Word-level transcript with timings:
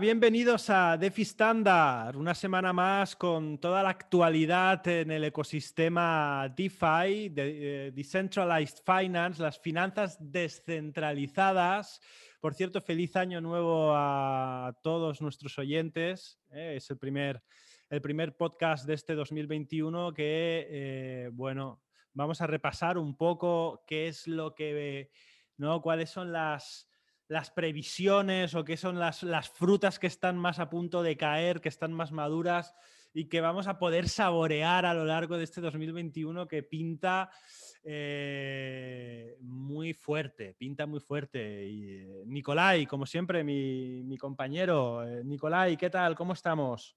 Bienvenidos 0.00 0.70
a 0.70 0.96
DeFi 0.96 1.22
Standard, 1.22 2.16
una 2.16 2.34
semana 2.34 2.72
más 2.72 3.14
con 3.14 3.58
toda 3.58 3.80
la 3.80 3.90
actualidad 3.90 4.86
en 4.88 5.12
el 5.12 5.22
ecosistema 5.24 6.52
DeFi, 6.56 7.28
de, 7.28 7.86
eh, 7.86 7.92
Decentralized 7.92 8.78
Finance, 8.84 9.40
las 9.40 9.60
finanzas 9.60 10.16
descentralizadas. 10.18 12.00
Por 12.40 12.54
cierto, 12.54 12.80
feliz 12.80 13.14
año 13.14 13.40
nuevo 13.40 13.92
a 13.94 14.76
todos 14.82 15.20
nuestros 15.20 15.56
oyentes. 15.58 16.40
Eh, 16.50 16.74
es 16.78 16.90
el 16.90 16.98
primer, 16.98 17.44
el 17.88 18.00
primer 18.00 18.36
podcast 18.36 18.86
de 18.86 18.94
este 18.94 19.14
2021 19.14 20.12
que, 20.12 20.66
eh, 20.70 21.30
bueno, 21.32 21.82
vamos 22.12 22.40
a 22.40 22.48
repasar 22.48 22.98
un 22.98 23.16
poco 23.16 23.84
qué 23.86 24.08
es 24.08 24.26
lo 24.26 24.56
que, 24.56 25.10
¿no? 25.56 25.80
Cuáles 25.80 26.10
son 26.10 26.32
las 26.32 26.88
las 27.28 27.50
previsiones 27.50 28.54
o 28.54 28.64
qué 28.64 28.76
son 28.76 28.98
las, 28.98 29.22
las, 29.22 29.48
frutas 29.48 29.98
que 29.98 30.06
están 30.06 30.36
más 30.36 30.58
a 30.58 30.68
punto 30.68 31.02
de 31.02 31.16
caer, 31.16 31.60
que 31.60 31.68
están 31.68 31.92
más 31.92 32.12
maduras 32.12 32.74
y 33.14 33.26
que 33.26 33.40
vamos 33.40 33.68
a 33.68 33.78
poder 33.78 34.08
saborear 34.08 34.84
a 34.84 34.92
lo 34.92 35.04
largo 35.04 35.38
de 35.38 35.44
este 35.44 35.60
2021 35.60 36.48
que 36.48 36.62
pinta 36.62 37.30
eh, 37.84 39.36
muy 39.40 39.94
fuerte, 39.94 40.54
pinta 40.58 40.86
muy 40.86 41.00
fuerte. 41.00 41.66
Y, 41.66 41.84
eh, 41.90 42.24
Nicolai, 42.26 42.86
como 42.86 43.06
siempre, 43.06 43.44
mi, 43.44 44.02
mi 44.02 44.18
compañero. 44.18 45.06
Eh, 45.06 45.22
Nicolai, 45.24 45.76
¿qué 45.76 45.90
tal? 45.90 46.16
¿Cómo 46.16 46.32
estamos? 46.32 46.96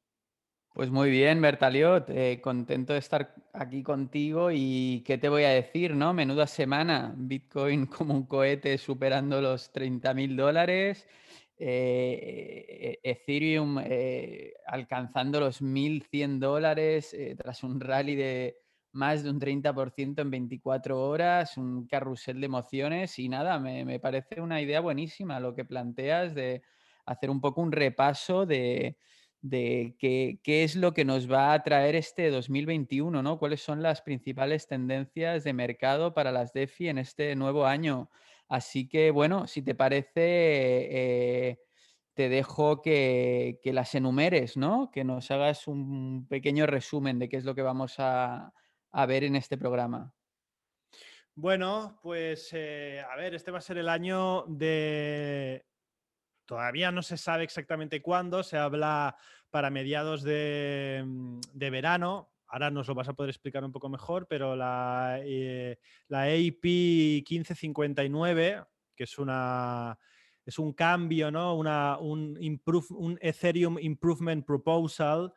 Pues 0.73 0.91
muy 0.91 1.09
bien, 1.09 1.41
Bertaliot, 1.41 2.07
eh, 2.11 2.39
contento 2.39 2.93
de 2.93 2.99
estar 2.99 3.33
aquí 3.51 3.81
contigo 3.81 4.51
y 4.53 5.01
qué 5.07 5.17
te 5.17 5.27
voy 5.27 5.43
a 5.43 5.49
decir, 5.49 5.95
¿no? 5.95 6.13
Menuda 6.13 6.45
semana, 6.45 7.15
Bitcoin 7.17 7.85
como 7.87 8.13
un 8.13 8.27
cohete 8.27 8.77
superando 8.77 9.41
los 9.41 9.71
30 9.71 10.13
mil 10.13 10.35
dólares, 10.37 11.07
eh, 11.57 12.99
Ethereum 13.01 13.79
eh, 13.83 14.53
alcanzando 14.67 15.39
los 15.39 15.63
1.100 15.63 16.39
dólares 16.39 17.15
tras 17.37 17.63
un 17.63 17.79
rally 17.79 18.15
de 18.15 18.57
más 18.91 19.23
de 19.23 19.31
un 19.31 19.39
30% 19.39 20.21
en 20.21 20.29
24 20.29 21.01
horas, 21.01 21.57
un 21.57 21.87
carrusel 21.87 22.39
de 22.39 22.45
emociones 22.45 23.17
y 23.17 23.29
nada, 23.29 23.59
me, 23.59 23.83
me 23.83 23.99
parece 23.99 24.41
una 24.41 24.61
idea 24.61 24.79
buenísima 24.79 25.39
lo 25.39 25.55
que 25.55 25.65
planteas 25.65 26.35
de 26.35 26.61
hacer 27.05 27.29
un 27.31 27.41
poco 27.41 27.61
un 27.61 27.71
repaso 27.71 28.45
de 28.45 28.97
de 29.49 29.95
qué, 29.99 30.39
es 30.63 30.75
lo 30.75 30.93
que 30.93 31.05
nos 31.05 31.31
va 31.31 31.53
a 31.53 31.63
traer 31.63 31.95
este 31.95 32.29
2021, 32.29 33.21
¿no? 33.21 33.39
¿Cuáles 33.39 33.61
son 33.61 33.81
las 33.81 34.01
principales 34.01 34.67
tendencias 34.67 35.43
de 35.43 35.53
mercado 35.53 36.13
para 36.13 36.31
las 36.31 36.53
DeFi 36.53 36.89
en 36.89 36.97
este 36.97 37.35
nuevo 37.35 37.65
año? 37.65 38.09
Así 38.47 38.87
que, 38.87 39.11
bueno, 39.11 39.47
si 39.47 39.61
te 39.61 39.75
parece, 39.75 40.11
eh, 40.15 41.59
te 42.13 42.29
dejo 42.29 42.81
que, 42.81 43.59
las 43.63 43.95
enumeres, 43.95 44.57
¿no? 44.57 44.89
Que 44.91 45.03
nos 45.03 45.29
hagas 45.31 45.67
un 45.67 46.27
pequeño 46.27 46.65
resumen 46.65 47.19
de 47.19 47.29
qué 47.29 47.37
es 47.37 47.45
lo 47.45 47.55
que 47.55 47.61
vamos 47.61 47.95
a, 47.99 48.53
ver 49.07 49.23
en 49.23 49.35
este 49.35 49.57
programa. 49.57 50.11
Bueno, 51.35 51.99
pues 52.01 52.49
eh, 52.53 52.99
a 53.07 53.15
ver, 53.15 53.35
este 53.35 53.51
va 53.51 53.59
a 53.59 53.61
ser 53.61 53.77
el 53.77 53.89
año 53.89 54.43
de 54.47 55.67
Todavía 56.47 56.91
no 56.91 57.03
se 57.03 57.17
sabe 57.17 57.43
exactamente 57.43 58.01
cuándo, 58.01 58.41
se 58.41 58.57
habla 58.57 59.17
para 59.49 59.69
mediados 59.69 60.23
de, 60.23 61.03
mm, 61.05 61.39
verano. 61.53 62.29
Ahora 62.47 62.71
nos 62.71 62.87
lo 62.87 62.95
vas 62.95 63.09
a 63.09 63.13
poder 63.13 63.29
explicar 63.29 63.63
un 63.63 63.71
poco 63.71 63.89
mejor, 63.89 64.27
pero 64.27 64.55
la, 64.55 65.19
eh, 65.21 65.77
la 66.07 66.23
AP 66.23 66.63
1559, 66.63 68.63
que 68.95 69.03
es 69.03 69.17
una 69.17 69.97
es 70.47 70.57
un 70.57 70.71
cambio, 70.71 71.29
¿no? 71.29 71.55
Una, 71.55 71.97
un, 71.99 72.39
un 72.91 73.19
Ethereum 73.21 73.77
Improvement 73.79 74.45
Proposal, 74.45 75.33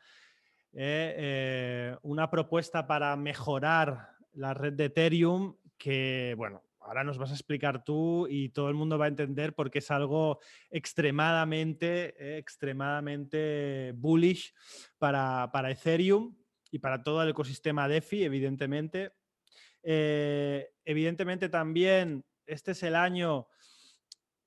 eh, 0.72 1.14
eh, 1.16 1.96
una 2.02 2.30
propuesta 2.30 2.86
para 2.86 3.16
mejorar 3.16 4.10
la 4.34 4.54
red 4.54 4.74
de 4.74 4.84
Ethereum 4.84 5.56
que, 5.76 6.34
bueno, 6.36 6.62
ahora 6.90 7.04
nos 7.04 7.18
vas 7.18 7.30
a 7.30 7.34
explicar 7.34 7.84
tú 7.84 8.26
y 8.28 8.48
todo 8.48 8.68
el 8.68 8.74
mundo 8.74 8.98
va 8.98 9.04
a 9.04 9.08
entender 9.08 9.54
porque 9.54 9.78
es 9.78 9.92
algo 9.92 10.40
extremadamente, 10.70 12.36
extremadamente 12.36 13.92
bullish 13.94 14.52
para, 14.98 15.48
Ethereum 15.70 16.36
y 16.68 16.80
para 16.80 17.00
todo 17.04 17.22
el 17.22 17.28
ecosistema 17.28 17.86
DeFi, 17.86 18.24
evidentemente. 18.24 19.12
Eh, 19.84 20.68
evidentemente 20.84 21.48
también 21.48 22.24
este 22.44 22.72
es 22.72 22.82
el 22.82 22.96
año 22.96 23.46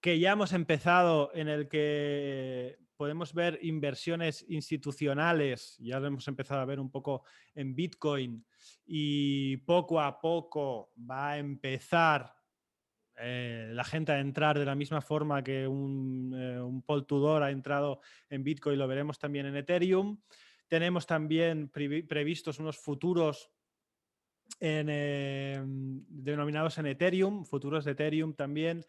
que 0.02 0.20
ya 0.20 0.34
hemos 0.34 0.52
empezado 0.52 1.32
en 1.34 1.48
el 1.48 1.70
que 1.70 2.78
podemos 3.04 3.34
ver 3.34 3.60
inversiones 3.64 4.46
institucionales, 4.48 5.76
ya 5.78 6.00
lo 6.00 6.08
hemos 6.08 6.26
empezado 6.30 6.62
a 6.62 6.66
ver 6.66 6.80
un 6.80 6.90
poco 6.90 7.26
en 7.54 7.76
Bitcoin 7.76 8.46
y 8.86 9.58
poco 9.58 10.00
a 10.00 10.22
poco 10.22 10.94
va 10.98 11.32
a 11.32 11.38
empezar 11.38 12.34
eh, 13.18 13.72
la 13.74 13.84
gente 13.84 14.14
a 14.14 14.22
entrar 14.22 14.58
de 14.58 14.64
la 14.64 14.74
misma 14.74 15.02
forma 15.02 15.44
que 15.44 15.68
un, 15.68 16.34
eh, 16.34 16.62
un 16.62 16.82
Paul 16.82 17.06
ha 17.44 17.52
entrado 17.52 18.00
en 18.30 18.42
Bitcoin, 18.42 18.80
lo 18.80 18.88
veremos 18.88 19.20
también 19.20 19.48
en 19.48 19.58
Ethereum. 19.58 20.22
Tenemos 20.70 21.06
también 21.06 21.68
previstos 21.68 22.58
unos 22.60 22.78
futuros 22.78 23.52
em, 24.62 26.06
denominados 26.08 26.78
en 26.78 26.86
Ethereum, 26.86 27.44
futuros 27.44 27.84
de 27.84 27.92
Ethereum 27.92 28.34
también, 28.34 28.86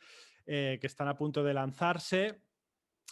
eh, 0.46 0.78
que 0.80 0.86
están 0.86 1.08
a 1.08 1.16
punto 1.16 1.42
de 1.42 1.52
lanzarse. 1.52 2.43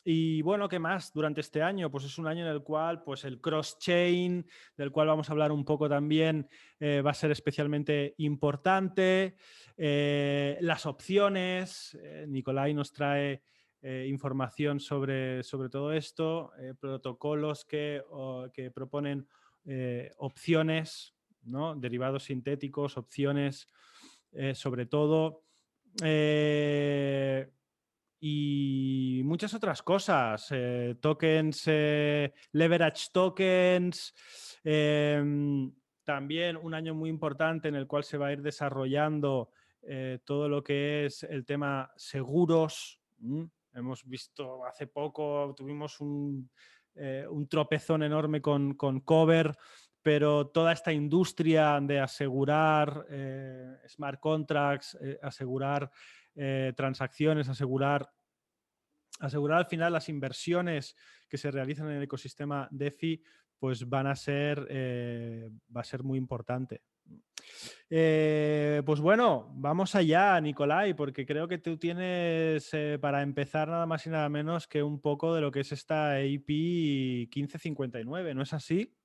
Y 0.04 0.42
bueno, 0.42 0.68
¿qué 0.68 0.80
más 0.80 1.12
durante 1.12 1.40
este 1.40 1.62
año? 1.62 1.90
Pues 1.90 2.04
es 2.04 2.18
un 2.18 2.26
año 2.26 2.44
en 2.44 2.52
el 2.52 2.62
cual 2.62 3.02
pues 3.04 3.24
el 3.24 3.40
cross-chain, 3.40 4.44
del 4.76 4.90
cual 4.90 5.06
vamos 5.06 5.28
a 5.28 5.32
hablar 5.32 5.52
un 5.52 5.64
poco 5.64 5.88
también, 5.88 6.48
eh, 6.80 7.00
va 7.02 7.12
a 7.12 7.14
ser 7.14 7.30
especialmente 7.30 8.14
importante. 8.18 9.36
Eh, 9.76 10.58
las 10.60 10.86
opciones, 10.86 11.96
eh, 12.02 12.26
Nicolai 12.28 12.74
nos 12.74 12.92
trae 12.92 13.42
información 13.84 14.78
sobre, 14.78 15.42
sobre, 15.42 15.68
todo 15.68 15.92
esto, 15.92 16.52
protocolos 16.78 17.64
que, 17.64 18.00
que 18.54 18.70
proponen 18.70 19.26
opciones, 20.18 21.16
¿no? 21.42 21.74
derivados 21.74 22.22
sintéticos, 22.22 22.96
opciones, 22.96 23.66
sobre 24.54 24.86
todo 24.86 25.42
y 28.24 29.20
muchas 29.24 29.52
otras 29.52 29.82
cosas, 29.82 30.46
eh, 30.52 30.94
tokens, 31.00 31.64
eh, 31.66 32.32
leverage 32.52 33.08
tokens, 33.12 34.14
em, 34.62 35.72
también 36.04 36.56
un 36.56 36.72
año 36.72 36.94
muy 36.94 37.10
importante 37.10 37.66
en 37.66 37.74
el 37.74 37.88
cual 37.88 38.04
se 38.04 38.18
va 38.18 38.28
a 38.28 38.32
ir 38.32 38.40
desarrollando 38.40 39.50
eh, 39.82 40.20
todo 40.24 40.48
lo 40.48 40.62
que 40.62 41.06
es 41.06 41.24
el 41.24 41.44
tema 41.44 41.90
seguros. 41.96 43.00
Hemos 43.74 44.04
visto 44.04 44.64
hace 44.66 44.86
poco, 44.86 45.52
tuvimos 45.56 45.98
un, 46.00 46.48
tropezón 47.50 48.04
enorme 48.04 48.40
con, 48.40 48.74
con, 48.74 49.00
Cover, 49.00 49.52
pero 50.00 50.46
toda 50.46 50.72
esta 50.72 50.92
industria 50.92 51.80
de 51.82 51.98
asegurar 51.98 53.04
smart 53.88 54.20
contracts, 54.20 54.96
asegurar 55.22 55.90
eh, 56.34 56.72
transacciones, 56.76 57.48
asegurar, 57.48 58.10
asegurar 59.20 59.58
al 59.58 59.66
final 59.66 59.92
las 59.92 60.08
inversiones 60.08 60.96
que 61.28 61.38
se 61.38 61.50
realizan 61.50 61.88
en 61.90 61.96
el 61.96 62.02
ecosistema 62.02 62.68
DeFi, 62.70 63.22
pues 63.58 63.88
van 63.88 64.06
a 64.06 64.16
ser, 64.16 64.66
eh, 64.70 65.50
va 65.74 65.82
a 65.82 65.84
ser 65.84 66.02
muy 66.02 66.18
importante. 66.18 66.82
Eh, 67.90 68.82
pues 68.86 69.00
bueno, 69.00 69.52
vamos 69.54 69.94
allá, 69.94 70.40
Nicolai, 70.40 70.94
porque 70.94 71.26
creo 71.26 71.46
que 71.46 71.58
tú 71.58 71.76
tienes 71.76 72.70
para 73.00 73.22
empezar 73.22 73.68
nada 73.68 73.86
más 73.86 74.06
y 74.06 74.10
nada 74.10 74.28
menos 74.28 74.66
que 74.66 74.82
un 74.82 75.00
poco 75.00 75.34
de 75.34 75.40
lo 75.40 75.52
que 75.52 75.60
es 75.60 75.72
esta 75.72 76.14
AP 76.14 76.48
1559, 76.48 78.34
¿no 78.34 78.42
es 78.42 78.52
así? 78.52 78.96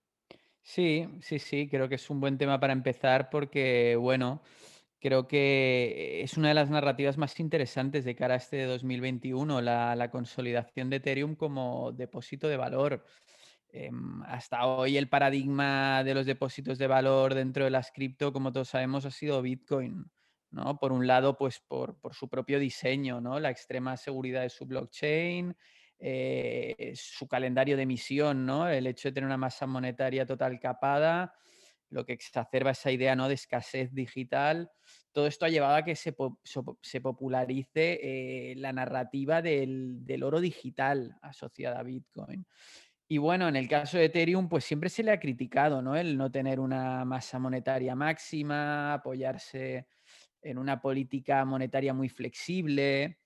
Sí, 0.67 1.07
sí, 1.21 1.39
sí, 1.39 1.69
creo 1.69 1.87
que 1.87 1.95
es 1.95 2.09
un 2.09 2.19
buen 2.19 2.37
tema 2.37 2.59
para 2.59 2.73
empezar 2.73 3.29
porque, 3.29 3.95
bueno, 3.95 4.41
Creo 4.99 5.27
que 5.27 6.21
es 6.23 6.37
una 6.37 6.47
de 6.47 6.53
las 6.55 6.71
narrativas 6.71 7.17
más 7.17 7.39
interesantes 7.39 8.03
de 8.03 8.15
cara 8.15 8.33
a 8.33 8.37
este 8.37 8.63
2021, 8.65 9.61
la, 9.61 9.95
la 9.95 10.09
consolidación 10.09 10.89
de 10.89 10.95
Ethereum 10.95 11.35
como 11.35 11.91
depósito 11.91 12.47
de 12.47 12.57
valor. 12.57 13.05
Em, 13.69 14.23
hasta 14.23 14.65
hoy 14.65 14.97
el 14.97 15.07
paradigma 15.07 16.03
de 16.03 16.15
los 16.15 16.25
depósitos 16.25 16.79
de 16.79 16.87
valor 16.87 17.35
dentro 17.35 17.65
de 17.65 17.69
las 17.69 17.91
cripto, 17.91 18.33
como 18.33 18.51
todos 18.51 18.69
sabemos, 18.69 19.05
ha 19.05 19.11
sido 19.11 19.41
Bitcoin. 19.41 20.09
¿no? 20.49 20.79
Por 20.79 20.91
un 20.91 21.05
lado, 21.05 21.37
pues 21.37 21.59
por, 21.59 21.99
por 21.99 22.15
su 22.15 22.27
propio 22.27 22.59
diseño, 22.59 23.21
¿no? 23.21 23.39
la 23.39 23.51
extrema 23.51 23.97
seguridad 23.97 24.41
de 24.41 24.49
su 24.49 24.65
blockchain, 24.65 25.55
eh, 25.99 26.93
su 26.95 27.27
calendario 27.27 27.75
de 27.75 27.83
emisión, 27.83 28.45
¿no? 28.45 28.67
el 28.67 28.87
hecho 28.87 29.09
de 29.09 29.13
tener 29.13 29.27
una 29.27 29.37
masa 29.37 29.67
monetaria 29.67 30.25
total 30.25 30.59
capada 30.59 31.35
lo 31.89 32.05
que 32.05 32.13
exacerba 32.13 32.71
esa 32.71 32.91
idea 32.91 33.15
¿no? 33.15 33.27
de 33.27 33.35
escasez 33.35 33.93
digital. 33.93 34.69
Todo 35.11 35.27
esto 35.27 35.45
ha 35.45 35.49
llevado 35.49 35.75
a 35.75 35.83
que 35.83 35.95
se, 35.95 36.13
popularice 37.01 37.99
eh, 38.01 38.55
la 38.57 38.73
narrativa 38.73 39.41
del, 39.41 40.23
oro 40.23 40.39
digital 40.39 41.15
asociada 41.21 41.79
a 41.79 41.83
Bitcoin. 41.83 42.45
Y 43.07 43.19
bueno, 43.19 43.47
en 43.47 43.55
el 43.55 43.69
caso 43.69 43.97
de 43.97 44.05
Ethereum, 44.05 44.49
pues 44.49 44.65
siempre 44.65 44.89
se 44.89 45.01
le 45.01 45.11
ha 45.11 45.19
criticado, 45.19 45.81
¿no? 45.81 45.95
El 45.95 46.17
no 46.17 46.29
tener 46.29 46.59
una 46.59 47.05
masa 47.05 47.39
monetaria 47.39 47.95
máxima, 47.95 48.93
apoyarse 48.93 49.87
en 50.41 50.57
una 50.57 50.81
política 50.81 51.45
monetaria 51.45 51.93
muy 51.93 52.09
flexible. 52.09 53.19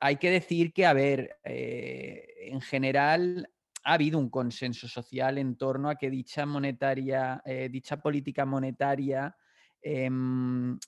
hay 0.00 0.16
que 0.16 0.30
decir 0.30 0.72
que, 0.72 0.84
a 0.84 0.92
ver, 0.92 1.38
eh, 1.44 2.26
en 2.48 2.60
general 2.60 3.48
ha 3.82 3.94
habido 3.94 4.18
un 4.18 4.30
consenso 4.30 4.88
social 4.88 5.38
en 5.38 5.56
torno 5.56 5.88
a 5.90 5.96
que 5.96 6.10
dicha 6.10 6.46
monetaria, 6.46 7.42
eh, 7.44 7.68
dicha 7.70 8.00
política 8.00 8.44
monetaria 8.44 9.34
em, 9.82 10.78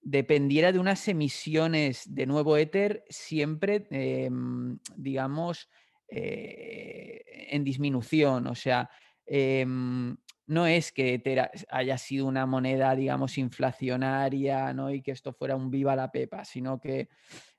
dependiera 0.00 0.72
de 0.72 0.78
unas 0.78 1.06
emisiones 1.08 2.02
de 2.14 2.26
nuevo 2.26 2.56
éter 2.56 3.04
siempre, 3.08 3.88
em, 3.90 4.78
digamos, 4.96 5.68
eh, 6.08 7.22
en 7.50 7.64
disminución. 7.64 8.46
O 8.46 8.54
sea, 8.54 8.88
em, 9.26 10.16
no 10.46 10.66
es 10.66 10.92
que 10.92 11.14
Ether 11.14 11.50
haya 11.68 11.98
sido 11.98 12.26
una 12.26 12.46
moneda, 12.46 12.96
digamos, 12.96 13.36
inflacionaria, 13.36 14.72
¿no? 14.72 14.90
Y 14.90 15.02
que 15.02 15.10
esto 15.10 15.32
fuera 15.34 15.54
un 15.56 15.70
viva 15.70 15.94
la 15.94 16.10
pepa, 16.10 16.44
sino 16.44 16.80
que 16.80 17.08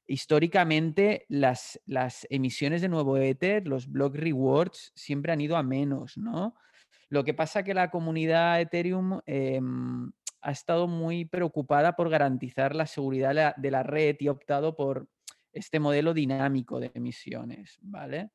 históricamente 0.09 1.25
las, 1.29 1.79
las 1.85 2.25
emisiones 2.29 2.81
de 2.81 2.89
nuevo 2.89 3.17
Ether, 3.17 3.67
los 3.67 3.89
block 3.89 4.15
rewards, 4.15 4.91
siempre 4.95 5.31
han 5.31 5.41
ido 5.41 5.56
a 5.56 5.63
menos, 5.63 6.17
¿no? 6.17 6.56
Lo 7.09 7.23
que 7.23 7.33
pasa 7.33 7.63
que 7.63 7.73
la 7.73 7.89
comunidad 7.89 8.59
Ethereum 8.59 9.19
em, 9.25 10.11
ha 10.41 10.51
estado 10.51 10.88
muy 10.88 11.25
preocupada 11.25 11.95
por 11.95 12.09
garantizar 12.09 12.75
la 12.75 12.88
seguridad 12.88 13.56
de 13.56 13.71
la 13.71 13.83
red 13.83 14.15
y 14.19 14.27
ha 14.27 14.31
optado 14.31 14.75
por 14.75 15.07
este 15.53 15.79
modelo 15.79 16.13
dinámico 16.13 16.79
de 16.79 16.91
emisiones, 16.94 17.79
¿vale? 17.81 18.31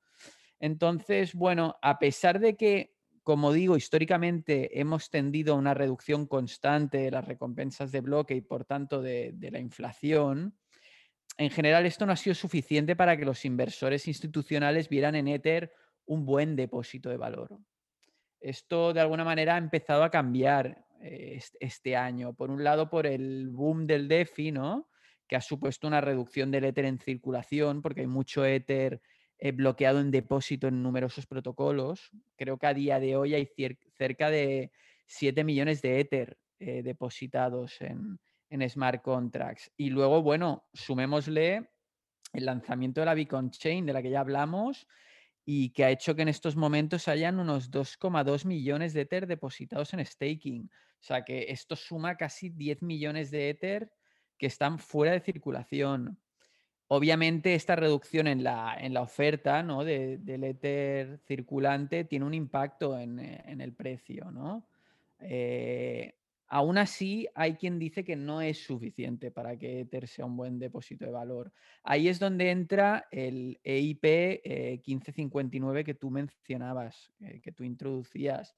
Entonces, 0.60 1.34
bueno, 1.34 1.76
a 1.82 1.98
pesar 1.98 2.40
de 2.40 2.56
que, 2.56 2.94
como 3.22 3.52
digo, 3.52 3.76
históricamente 3.76 4.80
hemos 4.80 5.10
tendido 5.10 5.54
a 5.54 5.58
una 5.58 5.74
reducción 5.74 6.26
constante 6.26 6.98
de 6.98 7.10
las 7.10 7.24
recompensas 7.24 7.92
de 7.92 8.00
bloque 8.00 8.34
y 8.34 8.40
por 8.40 8.64
tanto 8.64 9.02
de, 9.02 9.34
la 9.52 9.58
inflación, 9.58 10.56
en 11.36 11.50
general 11.50 11.86
esto 11.86 12.06
no 12.06 12.12
ha 12.12 12.16
sido 12.16 12.34
suficiente 12.34 12.96
para 12.96 13.16
que 13.16 13.24
los 13.24 13.44
inversores 13.44 14.06
institucionales 14.06 14.88
vieran 14.88 15.14
en 15.14 15.28
Ether 15.28 15.72
un 16.06 16.24
buen 16.24 16.54
depósito 16.54 17.10
de 17.10 17.16
valor. 17.16 17.58
Esto 18.40 18.92
de 18.92 19.00
alguna 19.00 19.24
manera 19.24 19.54
ha 19.54 19.58
empezado 19.58 20.04
a 20.04 20.10
cambiar 20.10 20.84
eh, 21.00 21.40
este 21.60 21.96
año. 21.96 22.34
Por 22.34 22.50
un 22.50 22.62
lado, 22.62 22.88
por 22.88 23.06
el 23.06 23.48
boom 23.50 23.86
del 23.86 24.06
DeFi, 24.06 24.52
¿no? 24.52 24.88
que 25.26 25.36
ha 25.36 25.40
supuesto 25.40 25.86
una 25.86 26.00
reducción 26.00 26.50
del 26.50 26.64
Ether 26.64 26.84
en 26.84 26.98
circulación, 26.98 27.80
porque 27.80 28.02
hay 28.02 28.06
mucho 28.06 28.44
Ether 28.44 29.00
eh, 29.38 29.52
bloqueado 29.52 30.00
en 30.00 30.10
depósito 30.10 30.68
en 30.68 30.82
numerosos 30.82 31.26
protocolos. 31.26 32.10
Creo 32.36 32.58
que 32.58 32.66
a 32.66 32.74
día 32.74 33.00
de 33.00 33.16
hoy 33.16 33.34
hay 33.34 33.48
cerca 33.96 34.30
de 34.30 34.70
7 35.06 35.42
millones 35.42 35.82
de 35.82 36.00
Ether 36.00 36.38
eh, 36.58 36.82
depositados 36.82 37.80
en, 37.80 38.18
smart 38.68 39.02
contracts. 39.02 39.70
Y 39.76 39.90
luego, 39.90 40.22
bueno, 40.22 40.64
sumémosle 40.72 41.68
el 42.32 42.46
lanzamiento 42.46 43.00
de 43.00 43.06
la 43.06 43.14
Beacon 43.14 43.50
Chain, 43.50 43.86
de 43.86 43.92
la 43.92 44.02
que 44.02 44.10
ya 44.10 44.20
hablamos, 44.20 44.86
y 45.44 45.70
que 45.70 45.84
ha 45.84 45.90
hecho 45.90 46.14
que 46.14 46.22
en 46.22 46.28
estos 46.28 46.56
momentos 46.56 47.08
hayan 47.08 47.38
unos 47.38 47.70
2,2 47.70 48.44
millones 48.46 48.92
de 48.92 49.02
Ether 49.02 49.26
depositados 49.26 49.92
en 49.92 50.04
staking. 50.04 50.70
O 51.00 51.06
sea 51.06 51.22
que 51.22 51.46
esto 51.50 51.76
suma 51.76 52.16
casi 52.16 52.48
10 52.48 52.82
millones 52.82 53.30
de 53.30 53.50
Ether 53.50 53.92
que 54.38 54.46
están 54.46 54.78
fuera 54.78 55.12
de 55.12 55.20
circulación. 55.20 56.18
Obviamente 56.88 57.54
esta 57.54 57.76
reducción 57.76 58.26
en 58.26 58.42
la, 58.42 58.76
en 58.78 58.94
la 58.94 59.02
oferta 59.02 59.62
¿no? 59.62 59.84
de, 59.84 60.18
del 60.18 60.44
Ether 60.44 61.18
circulante 61.26 62.04
tiene 62.04 62.24
un 62.24 62.34
impacto 62.34 62.98
en, 62.98 63.18
eh, 63.18 63.44
el 63.46 63.74
precio. 63.74 64.30
¿no? 64.30 64.66
Eh, 65.20 66.14
aún 66.48 66.78
así, 66.78 67.26
hay 67.34 67.54
quien 67.54 67.78
dice 67.78 68.04
que 68.04 68.16
no 68.16 68.40
es 68.40 68.64
suficiente 68.64 69.30
para 69.30 69.56
que 69.56 69.80
Ether 69.80 70.06
sea 70.08 70.26
un 70.26 70.36
buen 70.36 70.58
depósito 70.58 71.04
de 71.04 71.10
valor. 71.10 71.52
Ahí 71.82 72.08
es 72.08 72.18
donde 72.18 72.50
entra 72.50 73.06
el 73.10 73.58
EIP 73.62 74.04
1559 74.86 75.80
eh, 75.80 75.84
que 75.84 75.94
tú 75.94 76.10
mencionabas, 76.10 77.12
que 77.42 77.52
tú 77.52 77.64
introducías. 77.64 78.54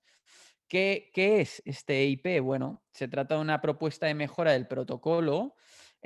¿Qué, 0.69 1.11
¿Qué, 1.15 1.41
es 1.41 1.62
este 1.65 2.03
EIP? 2.03 2.41
Bueno, 2.43 2.83
se 2.93 3.06
trata 3.06 3.37
de 3.37 3.41
una 3.41 3.61
propuesta 3.61 4.06
de 4.06 4.15
mejora 4.15 4.53
del 4.53 4.67
protocolo 4.67 5.55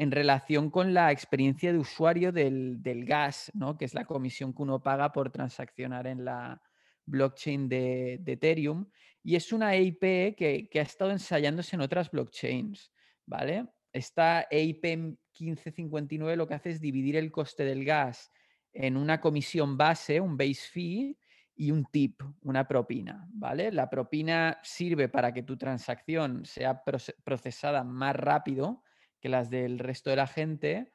en 0.00 0.10
relación 0.10 0.70
con 0.70 0.94
la 0.94 1.12
experiencia 1.12 1.72
de 1.72 1.78
usuario 1.78 2.32
del, 2.32 3.04
gas, 3.04 3.50
¿no? 3.54 3.76
que 3.76 3.84
es 3.84 3.92
la 3.92 4.06
comisión 4.06 4.54
que 4.54 4.62
uno 4.62 4.82
paga 4.82 5.12
por 5.12 5.30
transaccionar 5.30 6.06
en 6.06 6.24
la 6.24 6.62
blockchain 7.04 7.68
de, 7.68 8.14
Ethereum. 8.26 8.86
Y 9.22 9.36
es 9.36 9.52
una 9.52 9.74
EIP 9.74 10.36
que, 10.36 10.68
ha 10.74 10.82
estado 10.82 11.10
ensayándose 11.10 11.76
en 11.76 11.82
otras 11.82 12.10
blockchains. 12.10 12.92
¿vale? 13.26 13.66
Esta 13.92 14.46
EIP 14.50 14.84
1559 14.84 16.36
lo 16.36 16.46
que 16.46 16.54
hace 16.54 16.70
es 16.70 16.80
dividir 16.80 17.16
el 17.16 17.30
coste 17.30 17.64
del 17.64 17.84
gas 17.84 18.30
en 18.72 18.96
una 18.96 19.20
comisión 19.20 19.76
base, 19.76 20.20
un 20.20 20.36
base 20.36 20.68
fee, 20.70 21.18
y 21.60 21.72
un 21.72 21.84
tip, 21.84 22.22
una 22.40 22.66
propina, 22.66 23.28
¿vale? 23.34 23.70
La 23.70 23.90
propina 23.90 24.58
sirve 24.62 25.10
para 25.10 25.34
que 25.34 25.42
tu 25.42 25.58
transacción 25.58 26.46
sea 26.46 26.82
procesada 27.22 27.84
más 27.84 28.16
rápido 28.16 28.82
que 29.20 29.28
las 29.28 29.50
del 29.50 29.78
resto 29.78 30.08
de 30.08 30.16
la 30.16 30.26
gente 30.26 30.94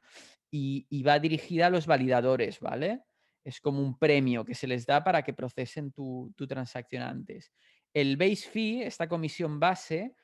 y, 0.50 1.02
va 1.04 1.20
dirigida 1.20 1.66
a 1.66 1.70
los 1.70 1.86
validadores, 1.86 2.58
¿vale? 2.58 3.04
Es 3.44 3.60
como 3.60 3.80
un 3.80 3.96
premio 3.96 4.44
que 4.44 4.56
se 4.56 4.66
les 4.66 4.86
da 4.86 5.04
para 5.04 5.22
que 5.22 5.34
procesen 5.34 5.92
tu, 5.92 6.34
transacción 6.48 7.04
antes. 7.04 7.52
El 7.96 8.18
base 8.18 8.50
fee, 8.50 8.82
esta 8.82 9.08
comisión 9.08 9.58
base, 9.58 10.14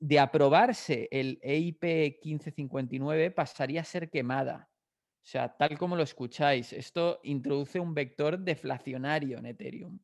de 0.00 0.18
aprobarse 0.18 1.08
el 1.10 1.38
EIP 1.42 1.82
1559 2.24 3.30
pasaría 3.32 3.82
a 3.82 3.84
ser 3.84 4.08
quemada. 4.08 4.70
O 4.72 5.26
sea, 5.26 5.54
tal 5.54 5.76
como 5.76 5.94
lo 5.94 6.02
escucháis, 6.02 6.72
esto 6.72 7.20
introduce 7.24 7.78
un 7.78 7.92
vector 7.92 8.38
deflacionario 8.38 9.36
en 9.36 9.44
Ethereum, 9.44 9.98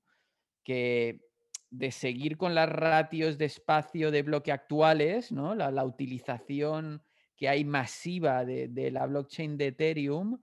que 0.63 1.31
de 1.71 1.91
seguir 1.91 2.37
con 2.37 2.55
las 2.55 2.69
ratios 2.69 3.39
de 3.39 3.47
espacio 3.47 4.11
de 4.11 4.23
bloque 4.23 4.53
actuales, 4.53 5.33
¿no? 5.33 5.55
la, 5.55 5.83
utilización 5.83 7.03
que 7.37 7.49
hay 7.49 7.65
masiva 7.65 8.45
de, 8.45 8.91
la 8.91 9.07
blockchain 9.07 9.57
de 9.57 9.69
Ethereum, 9.69 10.39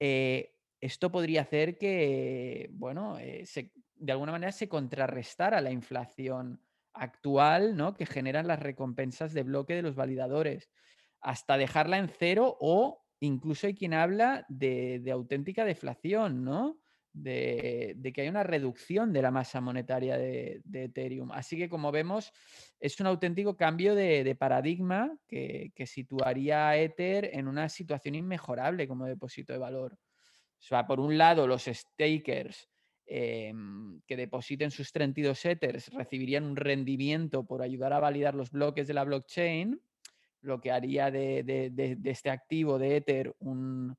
eh, 0.00 0.54
esto 0.80 1.12
podría 1.12 1.42
hacer 1.42 1.76
que, 1.76 2.70
bueno, 2.72 3.18
eh, 3.18 3.44
de 3.98 4.12
alguna 4.12 4.32
manera 4.32 4.52
se 4.52 4.68
contrarrestara 4.68 5.60
la 5.60 5.70
inflación 5.70 6.60
actual 6.92 7.76
¿no? 7.76 7.94
que 7.94 8.06
generan 8.06 8.46
las 8.46 8.60
recompensas 8.60 9.32
de 9.32 9.42
bloque 9.42 9.74
de 9.74 9.82
los 9.82 9.94
validadores, 9.94 10.70
hasta 11.20 11.56
dejarla 11.56 11.98
en 11.98 12.08
cero 12.08 12.56
o 12.60 13.04
incluso 13.20 13.66
hay 13.66 13.74
quien 13.74 13.94
habla 13.94 14.46
de, 14.48 15.00
de 15.00 15.10
auténtica 15.10 15.64
deflación, 15.64 16.44
¿no? 16.44 16.78
de, 17.22 18.12
que 18.14 18.22
hay 18.22 18.28
una 18.28 18.42
reducción 18.42 19.12
de 19.12 19.22
la 19.22 19.30
masa 19.30 19.60
monetaria 19.60 20.16
de, 20.16 20.62
Ethereum. 20.72 21.30
Así 21.32 21.56
que 21.56 21.68
como 21.68 21.90
vemos, 21.92 22.32
es 22.80 22.98
un 23.00 23.06
auténtico 23.06 23.56
cambio 23.56 23.94
de, 23.94 24.36
paradigma 24.38 25.16
que, 25.26 25.72
situaría 25.86 26.68
a 26.68 26.76
Ether 26.76 27.30
en 27.32 27.48
una 27.48 27.68
situación 27.68 28.14
inmejorable 28.14 28.86
como 28.86 29.06
depósito 29.06 29.52
de 29.52 29.58
valor. 29.58 29.94
O 29.94 30.62
sea, 30.62 30.86
por 30.86 31.00
un 31.00 31.16
lado, 31.16 31.46
los 31.46 31.64
stakers 31.64 32.68
em, 33.08 34.00
que 34.06 34.16
depositen 34.16 34.70
sus 34.70 34.92
32 34.92 35.44
Ethers 35.46 35.88
recibirían 35.88 36.44
un 36.44 36.56
rendimiento 36.56 37.44
por 37.44 37.62
ayudar 37.62 37.92
a 37.92 38.00
validar 38.00 38.34
los 38.34 38.50
bloques 38.50 38.86
de 38.86 38.94
la 38.94 39.04
blockchain, 39.04 39.80
lo 40.42 40.60
que 40.60 40.70
haría 40.70 41.10
de 41.10 41.98
este 42.04 42.30
activo 42.30 42.78
de 42.78 42.96
Ether 42.96 43.34
un, 43.40 43.96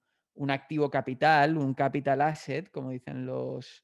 activo 0.50 0.90
capital, 0.90 1.58
un 1.58 1.74
capital 1.74 2.22
asset, 2.22 2.70
como 2.72 2.92
dicen 2.92 3.26
los, 3.26 3.84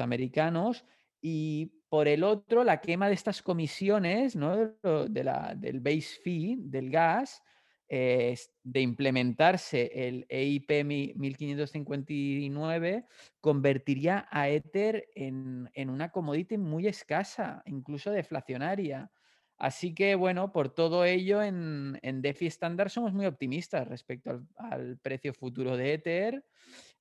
americanos, 0.00 0.84
y 1.20 1.72
por 1.88 2.06
el 2.06 2.22
otro, 2.22 2.62
la 2.62 2.80
quema 2.80 3.08
de 3.08 3.14
estas 3.14 3.42
comisiones, 3.42 4.36
¿no? 4.36 4.56
del 4.82 5.80
base 5.80 6.20
fee 6.22 6.56
del 6.58 6.90
gas, 6.90 7.42
de 7.88 8.80
implementarse 8.80 10.08
el 10.08 10.26
EIP 10.28 10.84
1559, 10.84 13.06
convertiría 13.40 14.26
a 14.30 14.48
Ether 14.48 15.08
en, 15.14 15.70
en, 15.74 15.90
una 15.90 16.10
commodity 16.10 16.58
muy 16.58 16.86
escasa, 16.86 17.62
incluso 17.66 18.10
deflacionaria. 18.10 19.10
Así 19.58 19.94
que, 19.94 20.14
bueno, 20.14 20.52
por 20.52 20.74
todo 20.74 21.04
ello, 21.04 21.42
en, 21.42 21.98
en 22.02 22.20
DeFi 22.20 22.46
estándar 22.46 22.90
somos 22.90 23.14
muy 23.14 23.26
optimistas 23.26 23.88
respecto 23.88 24.42
al, 24.56 24.98
precio 24.98 25.32
futuro 25.32 25.76
de 25.76 25.94
Ether. 25.94 26.44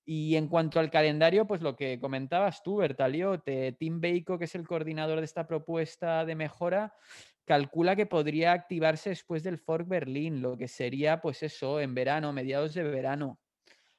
Y 0.06 0.36
en 0.36 0.48
cuanto 0.48 0.80
al 0.80 0.92
calendario, 0.92 1.48
pues 1.48 1.62
lo 1.62 1.76
que 1.76 2.00
comentabas 2.00 2.62
tú, 2.62 2.78
Bertalio, 2.78 3.42
Tim 3.42 4.00
Bacon, 4.00 4.38
que 4.38 4.46
es 4.46 4.54
el 4.54 4.68
coordinador 4.68 5.18
de 5.18 5.26
esta 5.26 5.48
propuesta 5.48 6.26
de 6.26 6.36
mejora, 6.36 6.94
calcula 7.46 7.96
que 7.96 8.06
podría 8.06 8.52
activarse 8.52 9.10
después 9.10 9.44
del 9.44 9.60
Fork 9.60 9.88
Berlín, 9.88 10.42
lo 10.42 10.58
que 10.58 10.68
sería, 10.68 11.22
pues 11.22 11.44
eso, 11.44 11.80
en 11.80 11.94
verano, 11.94 12.34
mediados 12.34 12.74
de 12.74 12.84
verano. 12.84 13.40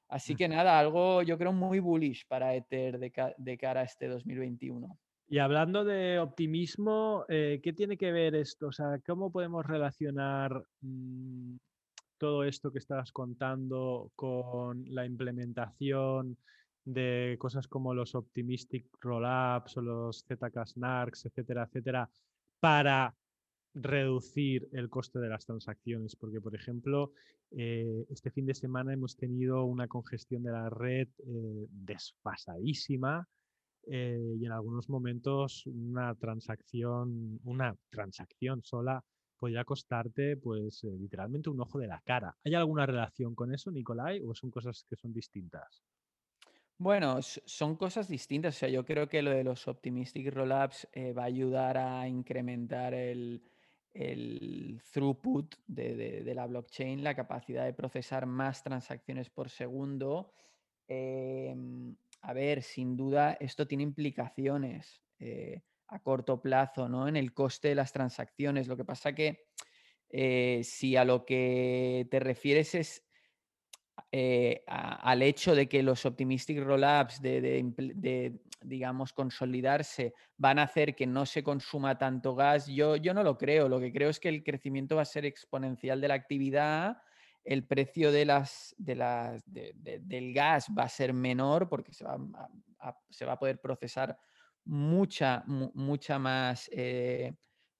Así 0.08 0.36
que 0.36 0.48
nada, 0.48 0.78
algo 0.78 1.22
yo 1.22 1.36
creo 1.36 1.52
muy 1.52 1.80
bullish 1.80 2.26
para 2.28 2.54
Ether 2.54 2.98
de, 2.98 3.58
cara 3.58 3.80
a 3.80 3.84
este 3.84 4.06
2021. 4.08 4.98
Y 5.28 5.38
hablando 5.38 5.84
de 5.84 6.20
optimismo, 6.20 7.24
eh, 7.28 7.60
¿qué 7.62 7.72
tiene 7.72 7.96
que 7.96 8.12
ver 8.12 8.36
esto? 8.36 8.68
O 8.68 8.72
sea, 8.72 9.00
¿cómo 9.04 9.32
podemos 9.32 9.66
relacionar 9.66 10.62
mm, 10.80 11.56
todo 12.18 12.44
esto 12.44 12.70
que 12.70 12.78
estabas 12.78 13.10
contando 13.10 14.12
con 14.14 14.84
la 14.94 15.04
implementación 15.04 16.36
de 16.84 17.36
cosas 17.40 17.66
como 17.66 17.92
los 17.92 18.14
optimistic 18.14 18.86
rollups 19.00 19.76
o 19.76 19.82
los 19.82 20.24
ZK 20.24 20.64
snarks, 20.64 21.26
etcétera, 21.26 21.64
etcétera, 21.64 22.08
para 22.60 23.12
reducir 23.76 24.68
el 24.72 24.88
coste 24.88 25.18
de 25.18 25.28
las 25.28 25.44
transacciones, 25.44 26.16
porque 26.16 26.40
por 26.40 26.54
ejemplo, 26.54 27.12
eh, 27.50 28.06
este 28.08 28.30
fin 28.30 28.46
de 28.46 28.54
semana 28.54 28.94
hemos 28.94 29.16
tenido 29.16 29.64
una 29.64 29.86
congestión 29.86 30.42
de 30.42 30.50
la 30.50 30.70
red 30.70 31.08
eh, 31.18 31.66
desfasadísima 31.70 33.28
eh, 33.86 34.34
y 34.40 34.46
en 34.46 34.52
algunos 34.52 34.88
momentos 34.88 35.66
una 35.66 36.14
transacción, 36.14 37.38
una 37.44 37.76
transacción 37.90 38.62
sola 38.62 39.04
podría 39.38 39.64
costarte 39.64 40.38
pues 40.38 40.82
literalmente 40.98 41.50
un 41.50 41.60
ojo 41.60 41.78
de 41.78 41.86
la 41.88 42.00
cara. 42.00 42.34
¿Hay 42.44 42.54
alguna 42.54 42.86
relación 42.86 43.34
con 43.34 43.52
eso, 43.52 43.70
Nicolai, 43.70 44.22
o 44.24 44.34
son 44.34 44.50
cosas 44.50 44.86
que 44.88 44.96
son 44.96 45.12
distintas? 45.12 45.82
Bueno, 46.78 47.20
son 47.20 47.76
cosas 47.76 48.08
distintas. 48.08 48.56
O 48.56 48.58
sea, 48.58 48.68
yo 48.70 48.86
creo 48.86 49.08
que 49.08 49.20
lo 49.20 49.30
de 49.30 49.44
los 49.44 49.68
optimistic 49.68 50.32
rollups 50.32 50.88
va 51.16 51.22
a 51.22 51.26
ayudar 51.26 51.76
a 51.76 52.08
incrementar 52.08 52.94
el, 52.94 53.42
el 53.98 54.80
throughput 54.92 55.54
de, 55.66 56.32
la 56.34 56.46
blockchain, 56.46 57.02
la 57.02 57.14
capacidad 57.14 57.64
de 57.64 57.72
procesar 57.72 58.26
más 58.26 58.62
transacciones 58.62 59.30
por 59.30 59.48
segundo. 59.48 60.32
Em, 60.86 61.96
a 62.22 62.32
ver, 62.32 62.62
sin 62.62 62.96
duda, 62.96 63.36
esto 63.40 63.66
tiene 63.66 63.84
implicaciones 63.84 65.02
eh, 65.18 65.62
a 65.88 66.00
corto 66.00 66.40
plazo, 66.40 66.88
¿no? 66.88 67.08
En 67.08 67.16
el 67.16 67.32
coste 67.32 67.68
de 67.68 67.74
las 67.74 67.92
transacciones. 67.92 68.68
Lo 68.68 68.76
que 68.76 68.84
pasa 68.84 69.14
que 69.14 69.46
eh, 70.10 70.60
si 70.62 70.96
a 70.96 71.04
lo 71.04 71.24
que 71.24 72.06
te 72.10 72.20
refieres 72.20 72.74
es 72.74 73.06
eh, 74.12 74.62
al 74.66 75.22
hecho 75.22 75.54
de 75.54 75.68
que 75.68 75.82
los 75.82 76.06
optimistic 76.06 76.58
rollups 76.60 77.20
de, 77.20 77.40
de, 77.40 78.40
digamos, 78.62 79.12
consolidarse 79.12 80.14
van 80.36 80.58
a 80.58 80.64
hacer 80.64 80.94
que 80.94 81.06
no 81.06 81.26
se 81.26 81.42
consuma 81.42 81.98
tanto 81.98 82.34
gas, 82.34 82.66
yo, 82.66 82.96
yo 82.96 83.14
no 83.14 83.22
lo 83.22 83.38
creo. 83.38 83.68
Lo 83.68 83.80
que 83.80 83.92
creo 83.92 84.10
es 84.10 84.20
que 84.20 84.28
el 84.28 84.42
crecimiento 84.42 84.96
va 84.96 85.02
a 85.02 85.06
ser 85.06 85.24
exponencial 85.24 86.00
de 86.00 86.08
la 86.08 86.14
actividad, 86.14 86.98
el 87.44 87.64
precio 87.64 88.10
de 88.10 88.24
las, 88.24 88.74
de 88.76 88.96
las, 88.96 89.42
del 89.46 90.34
gas 90.34 90.66
va 90.76 90.82
a 90.84 90.88
ser 90.88 91.12
menor 91.12 91.68
porque 91.68 91.92
se 91.92 92.04
va 92.04 92.18
a, 92.80 92.96
se 93.08 93.24
va 93.24 93.34
a 93.34 93.38
poder 93.38 93.60
procesar 93.60 94.18
mucha, 94.64 95.44
mucha, 95.46 96.18
más, 96.18 96.68
eh, 96.72 97.34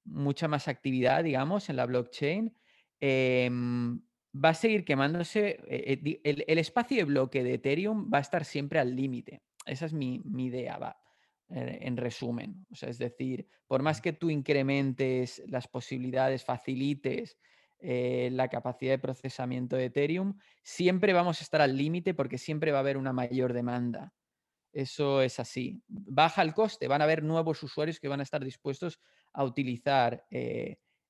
mucha 0.05 0.49
más 0.49 0.69
actividad, 0.69 1.25
digamos, 1.25 1.69
en 1.69 1.77
la 1.77 1.87
blockchain. 1.87 2.57
Em, 3.01 4.01
va 4.33 4.51
a 4.51 4.55
seguir 4.55 4.85
quemándose, 4.85 5.59
eh, 5.69 6.01
eh, 6.25 6.45
el, 6.47 6.59
espacio 6.59 6.99
de 6.99 7.05
bloque 7.05 7.43
de 7.43 7.55
Ethereum 7.55 8.11
va 8.13 8.19
a 8.19 8.23
estar 8.23 8.45
siempre 8.45 8.79
al 8.79 8.95
límite. 8.95 9.43
Esa 9.67 9.87
es 9.87 9.93
mi, 9.93 10.23
idea, 10.39 10.79
va, 10.79 10.97
eh, 11.49 11.79
en 11.83 11.97
resumen. 11.97 12.67
O 12.71 12.75
sea, 12.75 12.89
es 12.89 12.99
decir, 12.99 13.49
por 13.67 13.83
más 13.83 14.01
que 14.01 14.13
tú 14.13 14.31
incrementes 14.31 15.43
las 15.47 15.69
posibilidades, 15.69 16.45
facilites 16.45 17.39
la 17.79 18.49
capacidad 18.49 18.93
de 18.93 18.99
procesamiento 18.99 19.77
de 19.77 19.85
Ethereum, 19.85 20.39
siempre 20.63 21.13
vamos 21.13 21.41
a 21.41 21.45
estar 21.45 21.61
al 21.61 21.77
límite 21.77 22.15
porque 22.15 22.39
siempre 22.39 22.73
va 22.73 22.79
a 22.79 22.81
haber 22.81 22.97
una 22.97 23.13
mayor 23.13 23.53
demanda. 23.53 24.15
Eso 24.73 25.21
es 25.21 25.39
así. 25.39 25.83
Baja 25.87 26.43
el 26.43 26.55
coste, 26.55 26.89
van 26.89 27.03
a 27.03 27.05
haber 27.05 27.23
nuevos 27.23 27.63
usuarios 27.63 28.01
que 28.01 28.09
van 28.09 28.21
a 28.21 28.23
estar 28.23 28.43
dispuestos 28.43 28.99
a 29.35 29.45
utilizar 29.45 30.25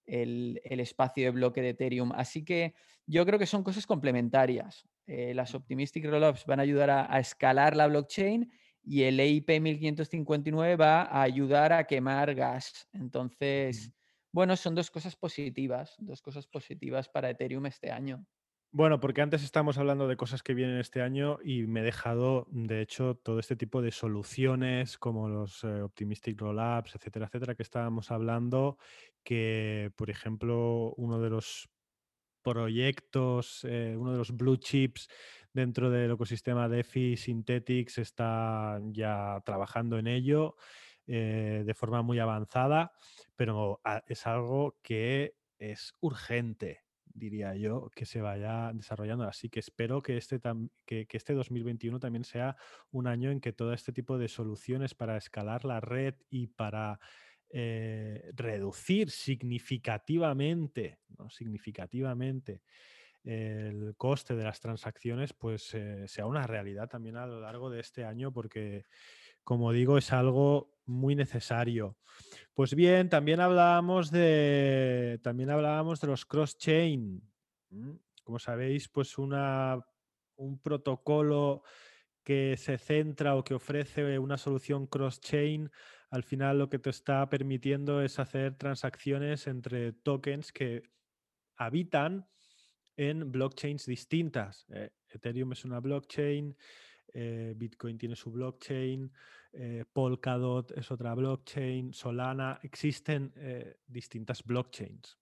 el, 0.07 0.61
espacio 0.81 1.25
de 1.25 1.31
bloque 1.31 1.63
de 1.63 1.71
Ethereum. 1.71 2.13
Así 2.13 2.45
que 2.45 2.75
yo 3.07 3.27
creo 3.27 3.39
que 3.39 3.47
son 3.47 3.63
cosas 3.63 3.87
complementarias. 3.87 4.87
Eh, 5.07 5.35
las 5.35 5.55
Optimistic 5.55 6.05
Rollups 6.05 6.47
van 6.47 6.59
a 6.59 6.63
ayudar 6.63 6.91
a, 6.91 7.19
escalar 7.21 7.77
la 7.77 7.87
blockchain 7.87 8.51
y 8.83 9.03
el 9.03 9.21
EIP 9.21 9.61
1559 9.61 10.77
va 10.77 11.03
a 11.03 11.23
ayudar 11.23 11.73
a 11.73 11.85
quemar 11.85 12.35
gas. 12.35 12.89
Entonces, 12.93 13.93
bueno, 14.33 14.57
son 14.57 14.75
dos 14.75 14.91
cosas 14.91 15.17
positivas, 15.17 15.95
dos 15.99 16.23
cosas 16.23 16.47
positivas 16.47 17.09
para 17.09 17.31
Ethereum 17.31 17.67
este 17.67 17.91
año. 17.91 18.27
Bueno, 18.73 19.01
porque 19.01 19.23
antes 19.23 19.43
estamos 19.43 19.79
hablando 19.79 20.07
de 20.07 20.17
cosas 20.17 20.43
que 20.43 20.53
vienen 20.53 20.79
este 20.79 21.01
año 21.01 21.39
y 21.43 21.67
me 21.67 21.81
he 21.81 21.83
dejado, 21.85 22.47
de 22.51 22.83
hecho, 22.83 23.15
todo 23.15 23.39
este 23.39 23.57
tipo 23.57 23.81
de 23.81 23.91
soluciones 23.91 24.99
como 24.99 25.29
los 25.29 25.65
eh, 25.65 25.81
Optimistic 25.81 26.39
Rollups, 26.39 26.95
etcétera, 26.97 27.27
etcétera, 27.27 27.55
que 27.55 27.63
estábamos 27.63 28.11
hablando, 28.11 28.77
que, 29.25 29.93
por 29.97 30.11
ejemplo, 30.11 30.93
uno 30.97 31.21
de 31.21 31.31
los 31.31 31.71
proyectos, 32.47 33.65
eh, 33.65 33.97
uno 33.99 34.13
de 34.13 34.19
los 34.19 34.31
blue 34.37 34.57
chips 34.57 35.09
dentro 35.53 35.91
del 35.91 36.13
ecosistema 36.13 36.69
DeFi 36.69 37.17
Synthetics 37.17 37.99
está 37.99 38.81
ya 38.93 39.43
trabajando 39.45 39.99
en 39.99 40.07
ello 40.07 40.55
eh, 41.09 41.65
de 41.67 41.75
forma 41.75 42.03
muy 42.03 42.21
avanzada, 42.21 42.93
pero 43.35 43.81
es 44.07 44.27
algo 44.29 44.79
que 44.83 45.35
es 45.59 45.93
urgente 46.01 46.85
diría 47.15 47.55
yo, 47.55 47.91
que 47.95 48.05
se 48.05 48.21
vaya 48.21 48.71
desarrollando. 48.75 49.25
Así 49.25 49.49
que 49.49 49.61
espero 49.61 50.03
que 50.03 50.19
este, 50.19 50.39
que, 50.85 51.07
este 51.11 51.33
2021 51.33 51.99
también 51.99 52.25
sea 52.25 52.57
un 52.91 53.07
año 53.07 53.31
en 53.31 53.41
que 53.41 53.55
todo 53.55 53.73
este 53.73 53.91
tipo 53.91 54.19
de 54.19 54.29
soluciones 54.29 54.95
para 54.95 55.17
escalar 55.17 55.65
la 55.65 55.81
red 55.81 56.15
y 56.29 56.49
para 56.49 57.01
eh, 57.51 58.31
reducir 58.35 59.11
significativamente, 59.11 60.99
¿no? 61.19 61.31
significativamente 61.31 62.63
el 63.27 63.95
coste 63.97 64.37
de 64.37 64.45
las 64.45 64.61
transacciones, 64.61 65.33
pues 65.33 65.75
eh, 65.75 66.07
sea 66.07 66.27
una 66.27 66.47
realidad 66.47 66.89
también 66.89 67.17
a 67.17 67.27
lo 67.27 67.41
largo 67.41 67.71
de 67.71 67.81
este 67.81 68.05
año, 68.05 68.33
porque 68.33 68.85
como 69.43 69.73
digo, 69.73 69.99
es 69.99 70.13
algo 70.13 70.77
muy 70.87 71.15
necesario. 71.15 71.97
Pues 72.55 72.75
bien, 72.75 73.09
también 73.09 73.41
hablábamos 73.41 74.11
de, 74.11 75.21
también 75.23 75.51
hablábamos 75.51 76.01
de 76.01 76.07
los 76.09 76.25
cross-chain. 76.25 77.23
Como 78.25 78.39
sabéis, 78.39 78.89
pues 78.89 79.19
una, 79.19 79.85
un 80.37 80.59
protocolo 80.61 81.63
que 82.25 82.57
se 82.57 82.79
centra 82.79 83.37
o 83.37 83.45
que 83.45 83.55
ofrece 83.55 84.19
una 84.19 84.37
solución 84.37 84.87
cross-chain, 84.87 85.71
al 86.17 86.23
final 86.23 86.59
lo 86.59 86.71
que 86.71 86.79
te 86.79 86.89
está 86.89 87.29
permitiendo 87.29 88.01
es 88.01 88.19
hacer 88.19 88.57
transacciones 88.57 89.47
entre 89.47 89.93
tokens 89.93 90.51
que 90.51 90.83
habitan 91.57 92.27
en 92.97 93.31
blockchains 93.31 93.85
distintas. 93.85 94.65
Eh, 94.71 94.89
Ethereum 95.11 95.53
es 95.53 95.67
una 95.67 95.79
blockchain, 95.79 96.57
eh, 97.13 97.53
Bitcoin 97.55 97.99
tiene 97.99 98.17
su 98.17 98.33
blockchain, 98.33 99.13
eh, 99.53 99.85
Polkadot 99.93 100.71
es 100.73 100.91
otra 100.91 101.15
blockchain, 101.15 101.93
Solana, 101.93 102.61
existen 102.63 103.35
distintas 103.87 104.43
blockchains. 104.43 105.19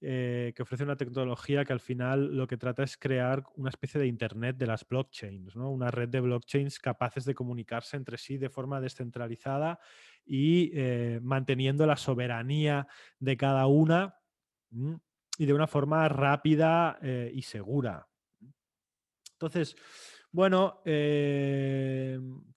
eh, 0.00 0.52
que 0.54 0.62
ofrece 0.62 0.84
una 0.84 0.96
tecnología 0.96 1.64
que 1.64 1.72
al 1.72 1.80
final 1.80 2.36
lo 2.36 2.46
que 2.46 2.56
trata 2.56 2.84
es 2.84 2.96
crear 2.96 3.42
una 3.56 3.70
especie 3.70 4.00
de 4.00 4.06
Internet 4.06 4.56
de 4.56 4.68
las 4.68 4.86
blockchains, 4.86 5.56
¿no? 5.56 5.72
una 5.72 5.90
red 5.90 6.08
de 6.08 6.20
blockchains 6.20 6.78
capaces 6.78 7.24
de 7.24 7.34
comunicarse 7.34 7.96
entre 7.96 8.16
sí 8.16 8.38
de 8.38 8.48
forma 8.48 8.80
descentralizada 8.80 9.80
y 10.24 10.70
eh, 10.72 11.18
manteniendo 11.20 11.84
la 11.84 11.96
soberanía 11.96 12.86
de 13.18 13.36
cada 13.36 13.66
una 13.66 14.14
y 15.38 15.46
de 15.46 15.54
una 15.54 15.66
forma 15.66 16.06
rápida 16.08 16.98
eh, 17.00 17.30
y 17.32 17.40
segura. 17.42 18.06
Entonces, 19.32 19.76
bueno, 20.30 20.82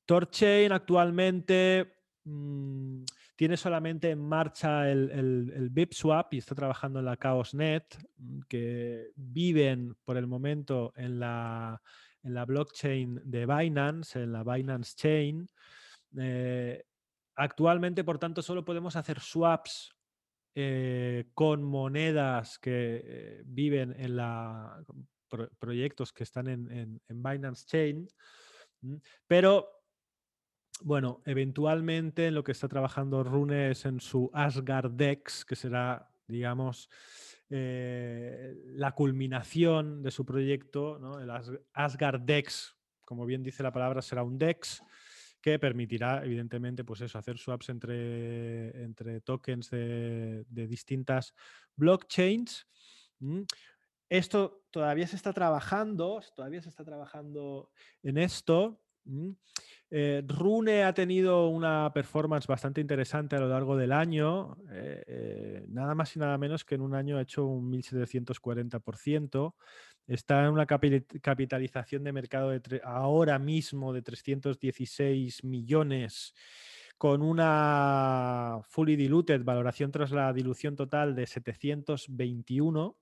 Torchain 0.05 0.71
actualmente 0.73 1.93
mm, 2.25 3.03
tiene 3.41 3.57
solamente 3.57 4.09
en 4.09 4.19
marcha 4.19 4.88
el, 4.91 5.09
el, 5.55 5.69
BIPSwap 5.69 6.33
y 6.33 6.38
está 6.38 6.53
trabajando 6.53 7.00
en 7.00 7.05
la 7.05 7.17
ChaosNet, 7.17 7.97
mm, 8.17 8.39
que 8.47 9.11
viven 9.15 9.95
por 10.03 10.17
el 10.17 10.27
momento 10.27 10.93
en 10.95 11.19
la, 11.19 11.81
en 12.23 12.33
la 12.33 12.45
blockchain 12.45 13.21
de 13.23 13.45
Binance, 13.45 14.21
en 14.21 14.31
la 14.31 14.43
Binance 14.43 14.93
Chain. 14.95 15.47
Eh, 16.17 16.83
actualmente, 17.35 18.03
por 18.03 18.19
tanto, 18.19 18.41
solo 18.41 18.63
podemos 18.63 18.95
hacer 18.95 19.19
swaps 19.19 19.91
eh, 20.55 21.29
con 21.34 21.63
monedas 21.63 22.60
que 22.60 23.01
eh, 23.03 23.41
viven 23.46 23.96
en 23.98 24.15
la 24.15 24.84
proyectos 25.60 26.12
que 26.12 26.24
están 26.24 26.50
en, 26.50 27.00
en 27.08 27.24
Binance 27.24 27.65
Chain, 27.65 28.08
pero 29.27 29.81
bueno, 30.84 31.22
eventualmente 31.25 32.27
en 32.27 32.36
lo 32.36 32.43
que 32.43 32.51
está 32.51 32.67
trabajando 32.67 33.24
Rune 33.24 33.72
es 33.72 33.86
en 33.86 34.00
su 34.00 34.29
Asgard 34.34 34.91
Dex, 34.91 35.46
que 35.46 35.55
será, 35.55 36.10
digamos, 36.27 36.89
eh, 37.50 38.55
la 38.74 38.93
culminación 38.93 40.01
de 40.01 40.10
su 40.10 40.25
proyecto. 40.25 40.98
¿no? 41.00 41.20
El 41.20 41.29
Asgard 41.74 42.22
Dex, 42.22 42.75
como 43.05 43.25
bien 43.25 43.43
dice 43.43 43.62
la 43.62 43.72
palabra, 43.72 44.01
será 44.01 44.24
un 44.24 44.38
Dex 44.38 44.81
que 45.41 45.60
permitirá, 45.60 46.24
evidentemente, 46.24 46.83
pues 46.83 47.01
eso, 47.01 47.17
hacer 47.17 47.38
swaps 47.38 47.69
entre, 47.69 48.83
entre 48.83 49.21
tokens 49.21 49.69
de, 49.69 50.45
distintas 50.50 51.33
blockchains. 51.75 52.67
Esto 54.10 54.65
todavía 54.71 55.07
se 55.07 55.15
está 55.15 55.33
trabajando, 55.33 56.21
todavía 56.36 56.62
se 56.62 56.69
está 56.69 56.83
trabajando 56.83 57.71
en 58.03 58.17
esto. 58.17 58.81
Eh, 59.89 60.24
Rune 60.25 60.83
ha 60.83 60.93
tenido 60.93 61.50
una 61.50 61.91
performance 61.93 62.48
bastante 62.48 62.79
interesante 62.79 63.36
a 63.36 63.39
lo 63.39 63.50
largo 63.50 63.75
del 63.75 63.91
año, 63.91 64.57
eh, 64.72 65.03
eh, 65.05 65.65
nada 65.68 65.96
más 65.96 66.15
y 66.15 66.20
nada 66.20 66.37
menos 66.37 66.63
que 66.63 66.75
en 66.75 66.81
un 66.81 66.96
año 66.96 67.18
ha 67.18 67.22
hecho 67.22 67.46
un 67.46 67.70
1740%. 67.70 69.55
Está 70.07 70.44
en 70.46 70.51
una 70.51 70.66
capitalización 70.66 72.03
de 72.03 72.11
mercado 72.11 72.50
de 72.50 72.81
ahora 72.83 73.40
mismo 73.40 73.94
de 73.94 74.01
316 74.01 75.44
millones 75.44 76.33
con 76.98 77.22
una 77.22 78.59
fully 78.70 78.96
diluted, 78.96 79.44
valoración 79.44 79.92
tras 79.92 80.11
la 80.11 80.31
dilución 80.33 80.75
total 80.75 81.16
de 81.16 81.25
721. 81.25 82.98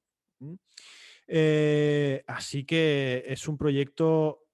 así 2.27 2.63
que 2.63 3.23
es 3.27 3.47
un 3.47 3.57
proyecto 3.57 4.45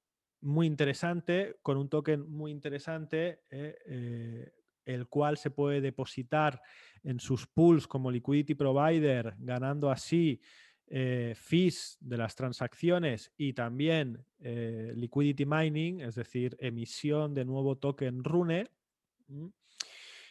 muy 0.45 0.67
interesante, 0.67 1.57
con 1.61 1.77
un 1.77 1.89
token 1.89 2.29
muy 2.29 2.51
interesante, 2.51 3.41
eh, 3.49 3.77
eh, 3.85 4.53
el 4.85 5.07
cual 5.07 5.37
se 5.37 5.49
puede 5.49 5.81
depositar 5.81 6.61
en 7.03 7.19
sus 7.19 7.47
pools 7.47 7.87
como 7.87 8.11
liquidity 8.11 8.53
provider, 8.53 9.33
ganando 9.39 9.89
así 9.89 10.39
eh, 10.87 11.33
fees 11.35 11.97
de 11.99 12.17
las 12.17 12.35
transacciones 12.35 13.31
y 13.37 13.53
también 13.53 14.25
liquidity 14.39 15.45
mining, 15.45 16.01
es 16.01 16.15
decir, 16.15 16.55
emisión 16.59 17.33
de 17.33 17.45
nuevo 17.45 17.77
token 17.77 18.23
Rune. 18.23 18.69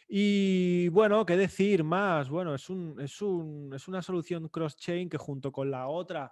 Y 0.07 0.87
bueno, 0.89 1.25
¿qué 1.25 1.35
decir 1.35 1.83
más? 1.83 2.29
Bueno, 2.29 2.55
es, 2.55 2.69
un, 2.69 2.95
es, 3.01 3.21
un, 3.21 3.73
es 3.73 3.87
una 3.87 4.01
solución 4.01 4.47
cross-chain 4.47 5.09
que 5.09 5.17
junto 5.17 5.51
con 5.51 5.69
la 5.69 5.87
otra 5.87 6.31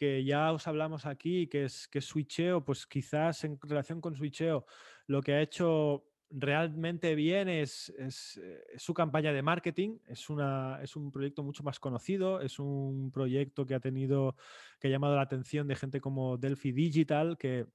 que 0.00 0.24
ya 0.24 0.50
os 0.50 0.66
hablamos 0.66 1.04
aquí, 1.04 1.46
que 1.46 1.66
es, 1.66 1.86
que 1.86 2.00
Switcheo, 2.00 2.64
pues 2.64 2.86
quizás 2.86 3.44
en 3.44 3.58
relación 3.60 4.00
con 4.00 4.14
Switcheo, 4.14 4.64
lo 5.06 5.20
que 5.20 5.34
ha 5.34 5.42
hecho 5.42 6.09
realmente 6.30 7.14
bien 7.14 7.48
es, 7.48 7.92
eh, 7.98 8.62
su 8.76 8.94
campaña 8.94 9.32
de 9.32 9.42
marketing. 9.42 9.98
Es, 10.06 10.30
una, 10.30 10.80
es 10.82 10.96
un 10.96 11.10
proyecto 11.10 11.42
mucho 11.42 11.62
más 11.62 11.80
conocido, 11.80 12.40
es 12.40 12.58
un 12.58 13.10
proyecto 13.12 13.66
que 13.66 13.74
ha 13.74 13.80
tenido, 13.80 14.36
que 14.78 14.88
ha 14.88 14.90
llamado 14.90 15.16
la 15.16 15.22
atención 15.22 15.66
de 15.66 15.76
gente 15.76 16.00
como 16.00 16.36
Delphi 16.36 16.72
Digital, 16.72 17.36
que 17.36 17.60
es 17.60 17.66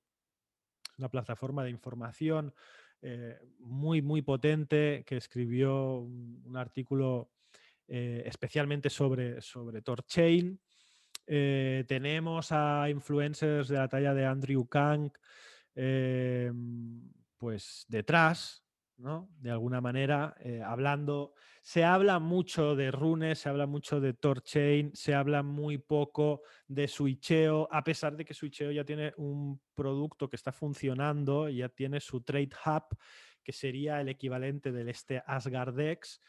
una 0.98 1.10
plataforma 1.10 1.64
de 1.64 1.72
información 1.72 2.54
eh, 3.02 3.38
muy, 3.60 4.02
muy 4.02 4.22
potente, 4.22 5.04
que 5.06 5.18
escribió 5.18 6.00
un, 6.00 6.56
artículo 6.56 7.32
eh, 7.88 8.24
especialmente 8.26 8.90
sobre, 8.90 9.42
sobre 9.42 9.82
Torchain. 9.82 10.60
Tenemos 11.26 12.52
a 12.52 12.88
influencers 12.88 13.68
de 13.68 13.78
la 13.78 13.88
talla 13.88 14.14
de 14.14 14.26
Andrew 14.26 14.68
Kang, 14.68 15.12
pues 17.38 17.86
detrás, 17.88 18.66
¿no? 18.98 19.30
De 19.40 19.52
alguna 19.52 19.82
manera, 19.82 20.36
eh, 20.40 20.62
hablando. 20.64 21.34
Se 21.62 21.84
habla 21.84 22.20
mucho 22.20 22.76
de 22.76 22.92
Rune, 22.92 23.36
se 23.36 23.50
habla 23.50 23.66
mucho 23.66 24.00
de 24.00 24.14
Torchain, 24.14 24.92
se 24.94 25.14
habla 25.14 25.44
muy 25.44 25.78
poco 25.78 26.42
de 26.68 26.88
Switcheo, 26.88 27.68
a 27.72 27.84
pesar 27.84 28.16
de 28.16 28.24
que 28.24 28.34
Switcheo 28.34 28.72
ya 28.72 28.86
tiene 28.86 29.14
un 29.18 29.60
producto 29.74 30.30
que 30.30 30.36
está 30.36 30.52
funcionando, 30.52 31.50
ya 31.50 31.70
tiene 31.70 32.00
su 32.00 32.22
Trade 32.22 32.52
Hub, 32.66 32.98
que 33.44 33.52
sería 33.52 34.00
el 34.00 34.10
equivalente 34.10 34.72
del 34.72 34.90
este 34.90 35.22
Asgardex. 35.26 36.22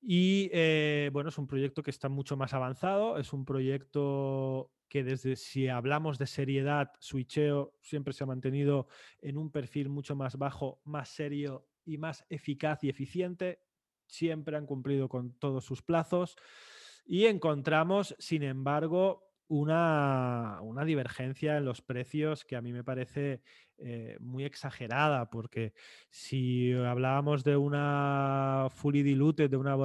Y 0.00 0.48
eh, 0.52 1.10
bueno, 1.12 1.30
es 1.30 1.38
un 1.38 1.46
proyecto 1.46 1.82
que 1.82 1.90
está 1.90 2.08
mucho 2.08 2.36
más 2.36 2.54
avanzado, 2.54 3.18
es 3.18 3.32
un 3.32 3.44
proyecto 3.44 4.70
que 4.88 5.04
desde 5.04 5.36
si 5.36 5.68
hablamos 5.68 6.18
de 6.18 6.26
seriedad, 6.26 6.92
Switcheo 6.98 7.74
siempre 7.80 8.12
se 8.12 8.24
ha 8.24 8.26
mantenido 8.26 8.88
en 9.20 9.36
un 9.36 9.50
perfil 9.50 9.88
mucho 9.88 10.16
más 10.16 10.36
bajo, 10.36 10.80
más 10.84 11.08
serio 11.10 11.68
y 11.84 11.98
más 11.98 12.24
eficaz 12.28 12.82
y 12.84 12.88
eficiente. 12.88 13.60
Siempre 14.06 14.56
han 14.56 14.66
cumplido 14.66 15.08
con 15.08 15.34
todos 15.38 15.64
sus 15.64 15.82
plazos. 15.82 16.36
Y 17.04 17.26
encontramos, 17.26 18.14
sin 18.18 18.42
embargo, 18.42 19.28
una, 19.48 20.58
una, 20.62 20.84
divergencia 20.84 21.56
en 21.56 21.64
los 21.64 21.80
precios 21.80 22.44
que 22.44 22.56
a 22.56 22.60
mí 22.60 22.72
me 22.72 22.84
parece 22.84 23.40
eh, 23.78 24.16
muy 24.20 24.44
exagerada, 24.44 25.30
porque 25.30 25.72
si 26.10 26.72
hablábamos 26.72 27.44
de 27.44 27.56
una 27.56 28.68
fully 28.70 29.02
diluted, 29.02 29.48
de 29.48 29.56
una 29.56 29.76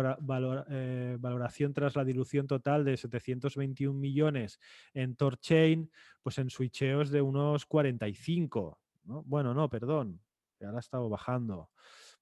eh, 0.70 1.18
valoración 1.20 1.74
tras 1.74 1.96
la 1.96 2.04
dilución 2.04 2.48
total 2.48 2.86
de 2.86 2.98
721 2.98 3.98
millones 3.98 4.60
en 4.94 5.16
Torchain, 5.16 5.92
pues 6.22 6.38
en 6.40 6.50
Switcheo 6.50 7.02
es 7.02 7.12
de 7.12 7.22
unos 7.22 7.66
45. 7.66 8.80
¿no? 9.06 9.24
Bueno, 9.24 9.54
no, 9.54 9.70
perdón, 9.70 10.20
ahora 10.62 10.78
ha 10.78 10.80
estado 10.80 11.10
bajando. 11.10 11.70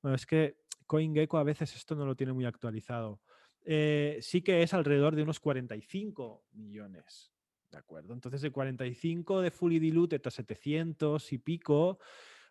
Bueno, 0.01 0.15
es 0.15 0.25
que 0.25 0.57
CoinGecko 0.87 1.37
a 1.37 1.43
veces 1.43 1.75
esto 1.75 1.95
no 1.95 2.05
lo 2.05 2.15
tiene 2.15 2.33
muy 2.33 2.45
actualizado. 2.45 3.21
Eh, 3.63 4.17
sí 4.21 4.41
que 4.41 4.63
es 4.63 4.73
alrededor 4.73 5.15
de 5.15 5.23
unos 5.23 5.39
45 5.39 6.43
millones. 6.53 7.31
¿De 7.71 7.77
acuerdo? 7.77 8.13
Entonces, 8.13 8.41
de 8.41 8.51
45 8.51 9.41
de 9.41 9.49
fully 9.49 9.79
diluted 9.79 10.21
a 10.25 10.29
700 10.29 11.31
y 11.31 11.37
pico, 11.37 11.99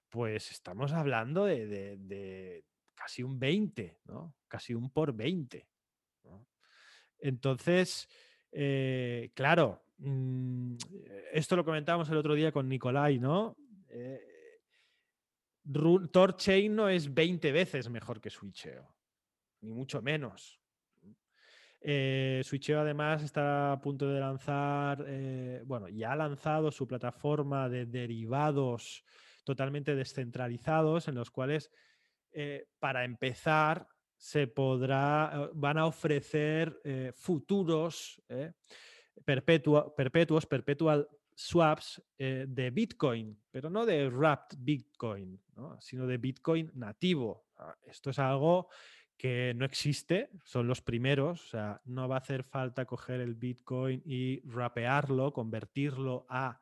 pues 0.08 0.50
estamos 0.50 0.92
hablando 0.92 1.44
de, 1.44 2.64
casi 2.94 3.22
un 3.22 3.38
20, 3.38 4.00
¿no? 4.06 4.34
Casi 4.48 4.74
un 4.74 4.90
por 4.90 5.14
20. 5.14 5.68
Entonces, 7.18 8.08
eh, 8.50 9.30
claro, 9.34 9.84
mm, 9.98 10.76
esto 11.32 11.54
lo 11.54 11.64
comentábamos 11.66 12.08
el 12.08 12.16
otro 12.16 12.34
día 12.34 12.50
con 12.50 12.66
Nicolai, 12.66 13.18
¿no? 13.18 13.56
Eh, 13.88 14.20
Torchain 16.10 16.74
no 16.74 16.88
es 16.88 17.12
20 17.12 17.52
veces 17.52 17.90
mejor 17.90 18.22
que 18.22 18.30
Switcheo, 18.30 18.96
ni 19.60 19.70
mucho 19.70 20.00
menos. 20.00 20.59
Eh, 21.82 22.42
además 22.76 23.22
está 23.22 23.72
a 23.72 23.80
punto 23.80 24.08
de 24.08 24.20
lanzar, 24.20 25.02
eh, 25.06 25.62
bueno, 25.64 25.88
ya 25.88 26.12
ha 26.12 26.16
lanzado 26.16 26.70
su 26.70 26.86
plataforma 26.86 27.68
de 27.68 27.86
derivados 27.86 29.02
totalmente 29.44 29.94
descentralizados 29.94 31.08
en 31.08 31.14
los 31.14 31.30
cuales 31.30 31.70
eh, 32.32 32.66
para 32.78 33.04
empezar 33.04 33.88
se 34.16 34.46
podrá, 34.46 35.50
van 35.54 35.78
a 35.78 35.86
ofrecer 35.86 36.78
futuros 37.14 38.22
perpetuos, 39.24 40.44
perpetual 40.46 41.08
swaps 41.34 42.02
de 42.18 42.70
Bitcoin, 42.70 43.40
pero 43.50 43.70
no 43.70 43.86
de 43.86 44.10
wrapped 44.10 44.58
Bitcoin, 44.60 45.40
sino 45.78 46.06
de 46.06 46.18
Bitcoin 46.18 46.70
nativo. 46.74 47.46
Ah, 47.56 47.74
esto 47.82 48.10
es 48.10 48.18
algo 48.18 48.68
que 49.20 49.52
no 49.54 49.66
existe, 49.66 50.30
son 50.46 50.66
los 50.66 50.80
primeros, 50.80 51.44
o 51.44 51.48
sea, 51.48 51.82
no 51.84 52.08
va 52.08 52.14
a 52.14 52.20
hacer 52.20 52.42
falta 52.42 52.86
coger 52.86 53.20
el 53.20 53.34
Bitcoin 53.34 54.00
y 54.06 54.40
rapearlo, 54.48 55.34
convertirlo 55.34 56.24
a 56.30 56.58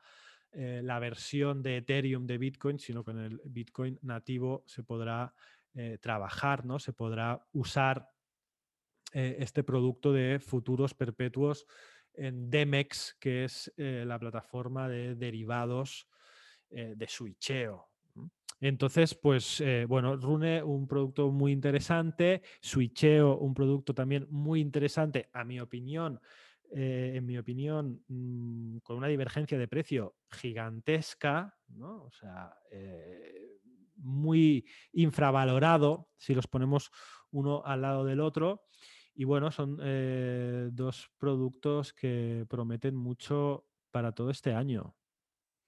eh, 0.51 0.81
la 0.83 0.99
versión 0.99 1.63
de 1.63 1.77
Ethereum 1.77 2.27
de 2.27 2.37
Bitcoin, 2.37 2.81
sino 2.81 3.05
con 3.05 3.21
el 3.21 3.41
Bitcoin 3.45 3.97
nativo 4.03 4.65
se 4.67 4.83
podrá 4.83 5.33
eh, 5.73 5.99
trabajar, 6.01 6.65
¿no? 6.65 6.81
Se 6.81 6.93
podrá 6.93 7.47
usar 7.53 8.11
eh, 9.13 9.37
este 9.39 9.63
producto 9.63 10.13
de 10.13 10.41
futuros 10.41 10.95
perpetuos 10.95 11.65
en 12.13 12.51
Demex, 12.51 13.15
que 13.21 13.45
es 13.45 13.73
la 13.77 14.19
plataforma 14.19 14.89
de 14.89 15.15
derivados 15.15 16.09
de 16.69 17.07
switcheo. 17.07 17.88
Entonces, 18.61 19.15
pues 19.15 19.61
eh, 19.61 19.85
bueno, 19.89 20.17
Rune, 20.17 20.63
un 20.63 20.89
producto 20.89 21.31
muy 21.31 21.53
interesante, 21.53 22.43
Switcheo, 22.61 23.39
un 23.39 23.55
producto 23.55 23.95
también 23.95 24.27
muy 24.31 24.61
interesante, 24.61 25.29
a 25.33 25.45
mi 25.45 25.61
opinión, 25.61 26.21
eh, 26.73 27.13
en 27.15 27.25
mi 27.25 27.39
opinión, 27.39 28.03
mm, 28.09 28.79
con 28.79 28.97
una 28.97 29.07
divergencia 29.07 29.59
de 29.59 29.69
precio 29.69 30.17
gigantesca, 30.31 31.57
¿no? 31.69 32.05
O 32.05 32.11
sea, 32.11 32.53
eh, 32.73 33.61
muy 33.97 34.67
infravalorado 34.93 36.09
si 36.17 36.35
los 36.35 36.47
ponemos 36.49 36.91
uno 37.31 37.63
al 37.65 37.83
lado 37.83 38.05
del 38.05 38.21
otro. 38.21 38.65
Y 39.15 39.25
bueno, 39.25 39.51
son 39.51 39.79
dos 40.77 41.11
productos 41.19 41.93
que 41.93 42.47
prometen 42.49 42.95
mucho 42.95 43.67
para 43.91 44.13
todo 44.13 44.31
este 44.31 44.55
año. 44.55 44.95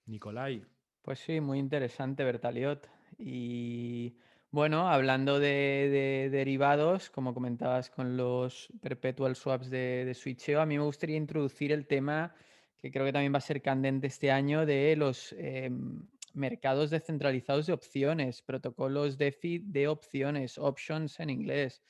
Nicolai. 0.05 0.65
Pues 1.01 1.19
sí, 1.19 1.41
muy 1.41 1.59
interesante, 1.59 2.23
Bertaliot. 2.23 2.89
Y 3.17 4.15
bueno, 4.51 4.87
hablando 4.87 5.39
de, 5.39 6.29
derivados, 6.31 7.09
como 7.09 7.33
comentabas 7.33 7.89
con 7.89 8.17
los 8.17 8.69
perpetual 8.81 9.35
swaps 9.35 9.69
de, 9.69 10.05
de 10.05 10.13
Switcheo, 10.13 10.61
a 10.61 10.65
mí 10.65 10.77
me 10.77 10.83
gustaría 10.83 11.17
introducir 11.17 11.71
el 11.71 11.87
tema 11.87 12.35
que 12.81 12.91
creo 12.91 13.05
que 13.05 13.13
también 13.13 13.33
va 13.33 13.37
a 13.37 13.41
ser 13.41 13.61
candente 13.61 14.07
este 14.07 14.31
año 14.31 14.65
de 14.65 14.95
los 14.95 15.33
em, 15.37 16.07
mercados 16.33 16.89
descentralizados 16.89 17.67
de 17.67 17.73
opciones, 17.73 18.41
protocolos 18.41 19.17
DeFi 19.17 19.59
de 19.59 19.87
opciones, 19.87 20.57
options 20.57 21.19
en 21.19 21.29
inglés. 21.29 21.83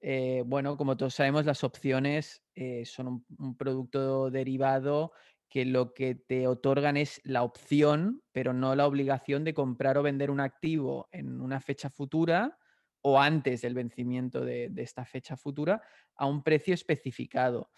Eh, 0.00 0.44
bueno, 0.46 0.76
como 0.76 0.96
todos 0.96 1.14
sabemos, 1.14 1.46
las 1.46 1.64
opciones 1.64 2.42
eh, 2.54 2.84
son 2.84 3.24
un, 3.38 3.56
producto 3.56 4.30
derivado 4.30 5.12
que 5.48 5.64
lo 5.64 5.94
que 5.94 6.14
te 6.14 6.46
otorgan 6.46 6.96
es 6.96 7.20
la 7.24 7.42
opción, 7.42 8.22
pero 8.32 8.52
no 8.52 8.74
la 8.74 8.86
obligación 8.86 9.44
de 9.44 9.54
comprar 9.54 9.98
o 9.98 10.02
vender 10.02 10.30
un 10.30 10.40
activo 10.40 11.08
en 11.12 11.40
una 11.40 11.60
fecha 11.60 11.90
futura 11.90 12.58
o 13.02 13.20
antes 13.20 13.62
del 13.62 13.74
vencimiento 13.74 14.44
de, 14.44 14.72
esta 14.76 15.04
fecha 15.04 15.36
futura 15.36 15.80
a 16.16 16.26
un 16.26 16.42
precio 16.42 16.74
especificado. 16.74 17.70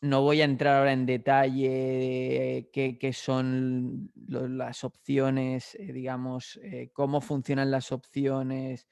No 0.00 0.22
voy 0.22 0.40
a 0.40 0.44
entrar 0.44 0.76
ahora 0.76 0.92
en 0.92 1.04
detalle 1.06 2.70
qué, 2.72 3.12
son 3.12 4.10
las 4.16 4.84
opciones, 4.84 5.74
eh, 5.74 5.92
digamos, 5.92 6.58
eh, 6.62 6.90
cómo 6.94 7.20
funcionan 7.20 7.70
las 7.70 7.92
opciones, 7.92 8.86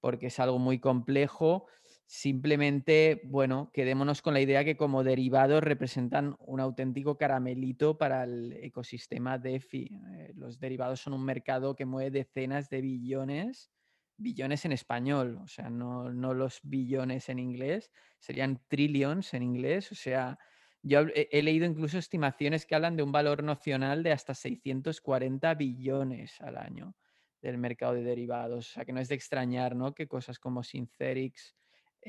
porque 0.00 0.26
es 0.26 0.40
algo 0.40 0.58
muy 0.58 0.80
complejo. 0.80 1.66
Simplemente, 2.08 3.20
bueno, 3.24 3.72
quedémonos 3.74 4.22
con 4.22 4.32
la 4.32 4.40
idea 4.40 4.64
que 4.64 4.76
como 4.76 5.02
derivados 5.02 5.62
representan 5.64 6.36
un 6.38 6.60
auténtico 6.60 7.18
caramelito 7.18 7.98
para 7.98 8.22
el 8.22 8.52
ecosistema 8.62 9.38
DeFi. 9.38 9.90
Eh, 10.14 10.32
los 10.36 10.60
derivados 10.60 11.00
son 11.00 11.14
un 11.14 11.24
mercado 11.24 11.74
que 11.74 11.84
mueve 11.84 12.12
decenas 12.12 12.70
de 12.70 12.80
billones, 12.80 13.72
billones 14.16 14.64
en 14.64 14.70
español, 14.70 15.40
o 15.42 15.48
sea, 15.48 15.68
no, 15.68 16.08
los 16.08 16.60
billones 16.62 17.28
en 17.28 17.40
inglés, 17.40 17.90
serían 18.20 18.62
trillions 18.68 19.34
en 19.34 19.42
inglés, 19.42 19.90
o 19.90 19.96
sea, 19.96 20.38
yo 20.82 21.00
he, 21.12 21.42
leído 21.42 21.66
incluso 21.66 21.98
estimaciones 21.98 22.66
que 22.66 22.76
hablan 22.76 22.96
de 22.96 23.02
un 23.02 23.10
valor 23.10 23.42
nocional 23.42 24.04
de 24.04 24.12
hasta 24.12 24.34
640 24.34 25.54
billones 25.54 26.40
al 26.40 26.56
año 26.56 26.94
del 27.42 27.58
mercado 27.58 27.94
de 27.94 28.04
derivados. 28.04 28.70
O 28.70 28.72
sea, 28.74 28.84
que 28.84 28.92
no 28.92 29.00
es 29.00 29.08
de 29.08 29.16
extrañar, 29.16 29.74
¿no? 29.74 29.94
Que 29.94 30.06
cosas 30.06 30.38
como 30.38 30.62
Synthetics, 30.62 31.56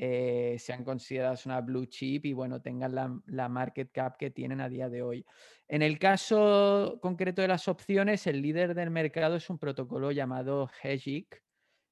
eh, 0.00 0.54
sean 0.60 0.84
consideradas 0.84 1.44
una 1.44 1.60
blue 1.60 1.86
chip 1.86 2.24
y 2.26 2.32
bueno, 2.32 2.62
tengan 2.62 2.94
la, 3.26 3.48
market 3.48 3.90
cap 3.90 4.16
que 4.16 4.30
tienen 4.30 4.60
a 4.60 4.68
día 4.68 4.88
de 4.88 5.02
hoy. 5.02 5.26
En 5.66 5.82
el 5.82 5.98
caso 5.98 7.00
concreto 7.02 7.42
de 7.42 7.48
las 7.48 7.66
opciones, 7.66 8.28
el 8.28 8.40
líder 8.40 8.76
del 8.76 8.90
mercado 8.90 9.34
es 9.34 9.50
un 9.50 9.58
protocolo 9.58 10.12
llamado 10.12 10.70
HEGIC. 10.84 11.42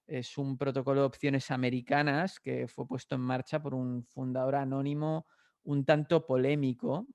Es 0.07 0.39
un 0.39 0.57
protocolo 0.57 1.01
de 1.01 1.07
opciones 1.09 1.51
americanas 1.51 2.39
que 2.39 2.69
fue 2.69 2.87
puesto 2.87 3.17
en 3.17 3.23
marcha 3.23 3.61
por 3.61 3.75
un 3.75 4.05
fundador 4.05 4.55
anónimo 4.55 5.27
un 5.65 5.85
tanto 5.85 6.25
polémico, 6.27 7.09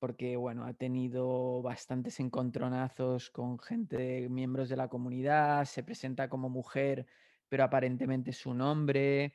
porque 0.00 0.34
bueno, 0.34 0.64
ha 0.64 0.74
tenido 0.74 1.62
bastantes 1.62 2.18
encontronazos 2.18 3.30
con 3.30 3.56
gente, 3.60 4.28
miembros 4.28 4.68
de 4.68 4.76
la 4.76 4.88
comunidad, 4.88 5.64
se 5.64 5.84
presenta 5.84 6.28
como 6.28 6.48
mujer 6.48 7.06
pero 7.50 7.64
aparentemente 7.64 8.30
es 8.30 8.46
un 8.46 8.62
hombre. 8.62 9.34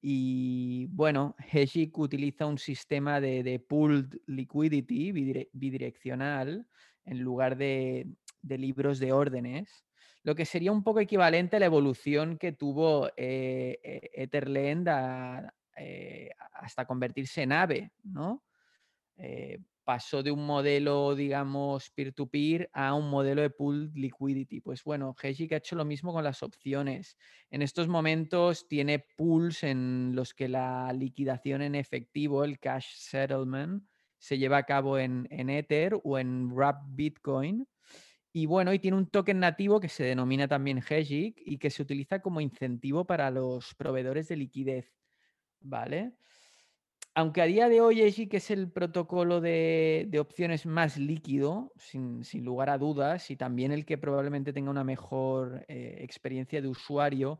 Y 0.00 0.86
bueno, 0.86 1.36
Heshik 1.52 1.96
utiliza 1.98 2.46
un 2.46 2.58
sistema 2.58 3.20
de, 3.20 3.64
pooled 3.68 4.18
liquidity 4.26 5.12
bidireccional 5.52 6.66
en 7.04 7.20
lugar 7.20 7.56
de, 7.56 8.08
libros 8.42 8.98
de 8.98 9.12
órdenes, 9.12 9.84
lo 10.22 10.34
que 10.34 10.46
sería 10.46 10.72
un 10.72 10.82
poco 10.82 11.00
equivalente 11.00 11.56
a 11.56 11.60
la 11.60 11.66
evolución 11.66 12.38
que 12.38 12.52
tuvo 12.52 13.08
eh, 13.16 13.78
e-, 13.82 14.10
Etherlend 14.22 14.88
eh, 15.76 16.30
hasta 16.54 16.86
convertirse 16.86 17.42
en 17.42 17.52
AVE, 17.52 17.92
¿no? 18.04 18.42
Eh, 19.16 19.58
pasó 19.84 20.22
de 20.22 20.30
un 20.30 20.46
modelo, 20.46 21.14
digamos, 21.14 21.90
peer-to-peer 21.90 22.70
a 22.72 22.94
un 22.94 23.10
modelo 23.10 23.42
de 23.42 23.50
pool 23.50 23.92
liquidity. 23.94 24.60
Pues 24.60 24.82
bueno, 24.82 25.14
Hegic 25.20 25.52
ha 25.52 25.56
hecho 25.56 25.76
lo 25.76 25.84
mismo 25.84 26.12
con 26.12 26.24
las 26.24 26.42
opciones. 26.42 27.16
En 27.50 27.62
estos 27.62 27.88
momentos 27.88 28.66
tiene 28.66 29.04
pools 29.16 29.62
en 29.62 30.12
los 30.14 30.34
que 30.34 30.48
la 30.48 30.92
liquidación 30.92 31.62
en 31.62 31.74
efectivo, 31.74 32.44
el 32.44 32.58
cash 32.58 32.86
settlement, 32.96 33.84
se 34.18 34.38
lleva 34.38 34.56
a 34.56 34.64
cabo 34.64 34.98
en, 34.98 35.28
Ether 35.30 36.00
o 36.02 36.18
en 36.18 36.50
Wrap 36.50 36.82
Bitcoin. 36.88 37.68
Y 38.32 38.46
bueno, 38.46 38.72
y 38.72 38.78
tiene 38.78 38.96
un 38.96 39.06
token 39.06 39.38
nativo 39.38 39.78
que 39.80 39.88
se 39.88 40.04
denomina 40.04 40.48
también 40.48 40.78
Hegic 40.78 41.40
y 41.44 41.58
que 41.58 41.70
se 41.70 41.82
utiliza 41.82 42.20
como 42.20 42.40
incentivo 42.40 43.04
para 43.04 43.30
los 43.30 43.74
proveedores 43.74 44.28
de 44.28 44.36
liquidez. 44.36 44.92
¿Vale? 45.60 46.14
Aunque 47.14 47.42
a 47.42 47.46
día 47.46 47.68
de 47.68 47.80
hoy 47.80 48.02
EGIC 48.02 48.34
es 48.34 48.50
el 48.50 48.70
protocolo 48.70 49.40
de, 49.40 50.10
opciones 50.20 50.66
más 50.66 50.96
líquido, 50.96 51.72
sin, 51.78 52.22
lugar 52.44 52.70
a 52.70 52.78
dudas, 52.78 53.30
y 53.30 53.36
también 53.36 53.70
el 53.70 53.86
que 53.86 53.98
probablemente 53.98 54.52
tenga 54.52 54.70
una 54.70 54.84
mejor 54.84 55.64
eh, 55.68 55.98
experiencia 56.00 56.60
de 56.60 56.68
usuario, 56.68 57.38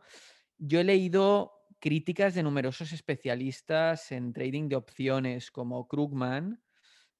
yo 0.59 0.81
he 0.81 0.85
leído 0.85 1.53
críticas 1.81 2.35
de 2.35 2.45
numerosos 2.45 2.93
especialistas 2.93 4.13
en 4.13 4.33
trading 4.33 4.69
de 4.69 4.77
opciones 4.77 5.51
como 5.51 5.89
Krugman, 5.89 6.63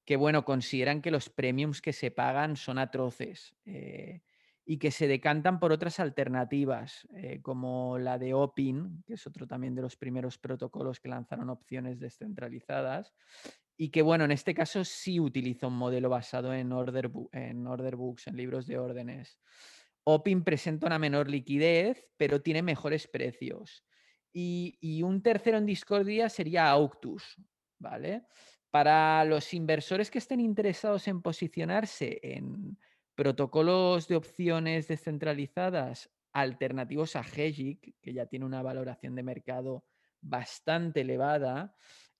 que 0.05 0.15
bueno, 0.15 0.45
consideran 0.45 1.01
que 1.01 1.11
los 1.11 1.29
premiums 1.29 1.81
que 1.81 1.91
se 1.91 2.09
pagan 2.09 2.55
son 2.55 2.77
atroces. 2.77 3.53
Eh, 3.65 4.21
y 4.65 4.79
que 4.79 4.89
se 4.89 5.07
decantan 5.07 5.59
por 5.59 5.71
otras 5.71 5.99
alternativas, 5.99 7.07
eh, 7.15 7.39
como 7.41 7.99
la 7.99 8.17
de 8.17 8.33
OPIN, 8.33 9.03
que 9.05 9.13
es 9.13 9.27
otro 9.27 9.45
también 9.45 9.75
de 9.75 9.83
los 9.83 9.95
primeros 9.95 10.39
protocolos 10.39 10.99
que 10.99 11.09
lanzaron 11.09 11.51
opciones 11.51 11.99
descentralizadas, 11.99 13.13
y 13.77 13.89
que, 13.89 14.01
bueno, 14.01 14.25
en 14.25 14.31
este 14.31 14.55
caso 14.55 14.83
sí 14.83 15.19
utiliza 15.19 15.67
un 15.67 15.77
modelo 15.77 16.09
basado 16.09 16.53
en 16.53 16.71
order, 16.71 17.11
en 17.31 17.67
order 17.67 17.95
books, 17.95 18.27
en 18.27 18.37
libros 18.37 18.65
de 18.65 18.79
órdenes. 18.79 19.39
OPIN 20.03 20.43
presenta 20.43 20.87
una 20.87 20.99
menor 20.99 21.29
liquidez, 21.29 22.07
pero 22.17 22.41
tiene 22.41 22.63
mejores 22.63 23.07
precios. 23.07 23.85
Y, 24.33 25.01
un 25.03 25.21
tercero 25.21 25.57
en 25.57 25.65
discordia 25.65 26.27
sería 26.29 26.69
Auctus, 26.69 27.35
¿vale? 27.79 28.23
Para 28.69 29.23
los 29.25 29.53
inversores 29.53 30.11
que 30.11 30.17
estén 30.17 30.39
interesados 30.39 31.07
en 31.07 31.21
posicionarse 31.21 32.19
en 32.21 32.77
protocolos 33.15 34.07
de 34.07 34.17
opciones 34.17 34.87
descentralizadas 34.87 36.11
alternativos 36.33 37.15
a 37.15 37.21
Hegic, 37.21 37.95
que 38.01 38.13
ya 38.13 38.25
tiene 38.25 38.45
una 38.45 38.61
valoración 38.61 39.15
de 39.15 39.23
mercado 39.23 39.85
bastante 40.21 41.01
elevada, 41.01 41.75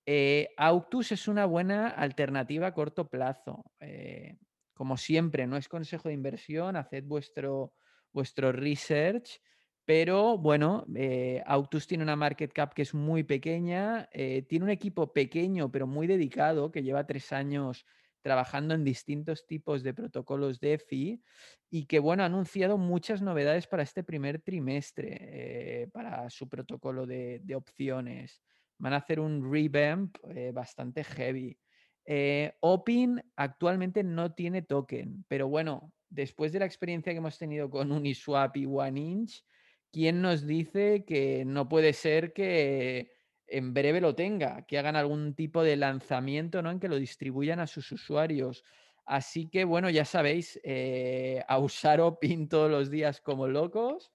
eh, 0.06 0.50
Auctus 0.58 1.12
es 1.12 1.28
una 1.28 1.46
buena 1.46 1.90
alternativa 1.90 2.68
a 2.68 2.74
corto 2.74 3.10
plazo. 3.10 3.66
Eh, 3.80 4.38
como 4.74 4.98
siempre, 4.98 5.48
no 5.48 5.58
es 5.58 5.68
consejo 5.68 6.10
de 6.10 6.14
inversión, 6.14 6.76
haced 6.76 7.04
vuestro, 7.04 7.74
vuestro 8.14 8.52
research, 8.52 9.42
pero 9.84 10.38
bueno, 10.38 10.86
eh, 10.96 11.44
Auctus 11.46 11.88
tiene 11.88 12.04
una 12.04 12.16
market 12.16 12.54
cap 12.54 12.74
que 12.74 12.84
es 12.84 12.94
muy 12.94 13.24
pequeña, 13.24 14.10
tiene 14.48 14.66
un 14.66 14.72
equipo 14.72 15.14
pequeño 15.14 15.72
pero 15.72 15.88
muy 15.88 16.08
dedicado 16.08 16.72
que 16.72 16.84
lleva 16.84 17.06
tres 17.06 17.32
años 17.32 17.86
trabajando 18.26 18.74
en 18.74 18.84
distintos 18.84 19.46
tipos 19.46 19.84
de 19.84 19.94
protocolos 19.94 20.60
DeFi 20.60 21.22
y 21.70 21.86
que, 21.86 22.00
bueno, 22.00 22.24
ha 22.24 22.26
anunciado 22.26 22.76
muchas 22.76 23.22
novedades 23.22 23.68
para 23.68 23.84
este 23.84 24.04
primer 24.04 24.42
trimestre, 24.42 25.18
eh, 25.22 25.88
para 25.94 26.28
su 26.32 26.50
protocolo 26.50 27.06
de, 27.06 27.44
opciones. 27.56 28.42
Van 28.80 28.94
a 28.94 28.98
hacer 28.98 29.20
un 29.20 29.48
revamp 29.54 30.18
eh, 30.32 30.52
bastante 30.52 31.04
heavy. 31.04 31.56
Eh, 32.04 32.52
Opin 32.62 33.22
actualmente 33.36 34.04
no 34.04 34.34
tiene 34.34 34.64
token, 34.64 35.24
pero 35.28 35.48
bueno, 35.48 35.94
después 36.10 36.52
de 36.52 36.58
la 36.58 36.66
experiencia 36.66 37.12
que 37.12 37.20
hemos 37.20 37.38
tenido 37.38 37.70
con 37.70 37.92
Uniswap 37.92 38.58
y 38.58 38.66
OneInch, 38.66 39.46
¿quién 39.92 40.24
nos 40.24 40.48
dice 40.48 41.06
que 41.06 41.46
no 41.46 41.70
puede 41.70 41.94
ser 41.94 42.34
que 42.34 43.12
en 43.48 43.74
breve 43.74 44.02
lo 44.02 44.16
tenga, 44.16 44.66
que 44.66 44.78
hagan 44.78 44.96
algún 44.96 45.36
tipo 45.36 45.64
de 45.64 45.76
lanzamiento, 45.76 46.62
¿no? 46.62 46.72
En 46.72 46.80
que 46.80 46.90
lo 46.90 46.98
distribuyan 46.98 47.60
a 47.60 47.68
sus 47.68 47.92
usuarios. 47.92 48.64
Así 49.06 49.50
que, 49.50 49.66
bueno, 49.66 49.90
ya 49.90 50.06
sabéis, 50.06 50.60
eh, 50.64 51.44
a 51.48 51.60
usar 51.60 52.02
OPIN 52.02 52.50
todos 52.50 52.72
los 52.72 52.90
días 52.90 53.22
como 53.22 53.48
locos, 53.48 54.12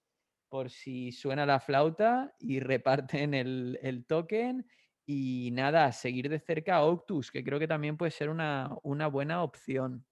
por 0.48 0.70
si 0.70 1.12
suena 1.12 1.46
la 1.46 1.60
flauta 1.60 2.34
y 2.40 2.58
reparten 2.60 3.34
el, 3.34 4.04
token. 4.08 4.66
Y 5.06 5.50
nada, 5.52 5.90
seguir 5.92 6.28
de 6.28 6.40
cerca 6.40 6.76
a 6.76 6.84
Octus, 6.84 7.30
que 7.30 7.42
creo 7.42 7.58
que 7.58 7.68
también 7.68 7.96
puede 7.96 8.10
ser 8.10 8.28
una, 8.28 8.70
una 8.82 9.06
buena 9.06 9.42
opción. 9.42 10.04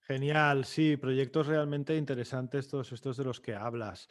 Genial, 0.00 0.64
sí, 0.64 0.96
proyectos 0.96 1.46
realmente 1.46 1.96
interesantes 1.96 2.68
todos 2.68 2.92
estos 2.92 3.16
de 3.16 3.24
los 3.24 3.40
que 3.40 3.54
hablas. 3.54 4.08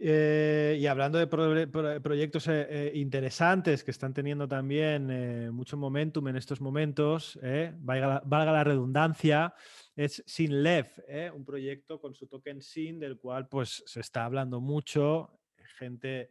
Eh, 0.00 0.76
y 0.78 0.86
hablando 0.86 1.18
de 1.18 1.26
proyectos 1.26 2.46
eh, 2.46 2.66
eh, 2.70 2.92
interesantes 2.94 3.82
que 3.82 3.90
están 3.90 4.14
teniendo 4.14 4.46
también 4.46 5.52
mucho 5.52 5.76
momentum 5.76 6.28
en 6.28 6.36
estos 6.36 6.60
momentos, 6.60 7.38
valga 7.80 8.52
la, 8.52 8.64
redundancia, 8.64 9.52
es 9.96 10.22
SynLev, 10.24 10.86
un 11.34 11.44
proyecto 11.44 12.00
con 12.00 12.14
su 12.14 12.28
token 12.28 12.62
SIN 12.62 13.00
del 13.00 13.18
cual 13.18 13.48
pues 13.48 13.82
se 13.86 14.00
está 14.00 14.24
hablando 14.24 14.60
mucho, 14.60 15.40
gente, 15.78 16.30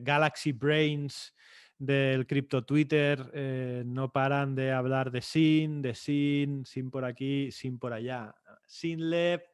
Galaxy 0.00 0.52
Brains 0.52 1.34
del 1.76 2.26
cripto 2.26 2.64
Twitter 2.64 3.84
no 3.84 4.10
paran 4.12 4.54
de 4.54 4.72
hablar 4.72 5.10
de 5.10 5.20
SIN, 5.20 5.82
de 5.82 5.94
SIN, 5.94 6.64
SIN 6.64 6.90
por 6.90 7.04
aquí, 7.04 7.50
SIN 7.50 7.78
por 7.78 7.92
allá. 7.92 8.34
SynLev 8.66 9.51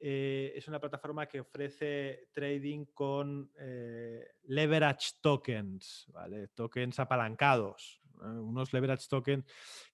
eh, 0.00 0.52
es 0.54 0.68
una 0.68 0.80
plataforma 0.80 1.26
que 1.26 1.40
ofrece 1.40 2.28
trading 2.32 2.86
con 2.94 3.50
eh, 3.58 4.26
leverage 4.44 5.14
tokens, 5.20 6.06
¿vale? 6.12 6.48
tokens 6.48 6.98
apalancados. 7.00 8.00
Unos 8.20 8.72
leverage 8.72 9.06
tokens 9.08 9.44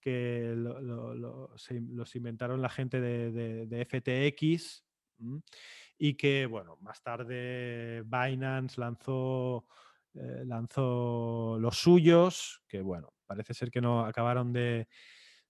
que 0.00 0.54
los 0.56 2.16
inventaron 2.16 2.62
la 2.62 2.70
gente 2.70 2.98
de, 3.00 3.86
FTX 3.86 4.82
y 5.98 6.14
que, 6.14 6.46
bueno, 6.46 6.78
más 6.80 7.02
tarde 7.02 8.02
Binance 8.02 8.80
lanzó, 8.80 9.66
eh, 10.14 10.42
lanzó 10.46 11.58
los 11.60 11.76
suyos, 11.76 12.62
que, 12.66 12.80
bueno, 12.80 13.12
parece 13.26 13.52
ser 13.52 13.70
que 13.70 13.82
no 13.82 14.06
acabaron 14.06 14.54
de, 14.54 14.88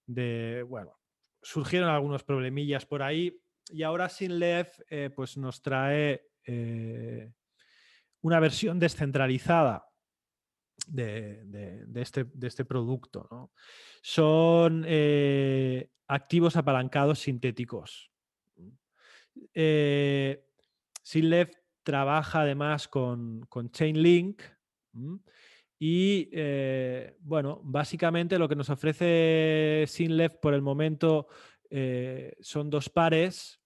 de 0.06 0.64
bueno, 0.64 0.98
surgieron 1.42 1.90
algunos 1.90 2.24
problemillas 2.24 2.86
por 2.86 3.02
ahí, 3.02 3.40
y 3.70 3.82
ahora 3.82 4.08
Sinlev 4.08 4.68
eh, 4.88 5.10
pues 5.14 5.36
nos 5.36 5.62
trae 5.62 6.28
eh, 6.44 7.32
una 8.22 8.40
versión 8.40 8.78
descentralizada 8.78 9.86
de, 10.86 11.86
este, 11.94 12.26
este, 12.42 12.64
producto. 12.64 13.52
Son 14.02 14.84
eh, 14.86 15.90
activos 16.08 16.56
apalancados 16.56 17.20
sintéticos. 17.20 18.10
Sinlev 21.02 21.50
trabaja 21.82 22.40
además 22.42 22.88
con, 22.88 23.46
con 23.46 23.70
Chainlink. 23.70 24.42
Y 25.78 26.30
bueno, 27.20 27.60
básicamente 27.64 28.38
lo 28.38 28.48
que 28.48 28.56
nos 28.56 28.70
ofrece 28.70 29.84
Sinlev 29.86 30.40
por 30.40 30.54
el 30.54 30.62
momento 30.62 31.28
eh, 31.76 32.36
son 32.38 32.70
dos 32.70 32.88
pares. 32.88 33.60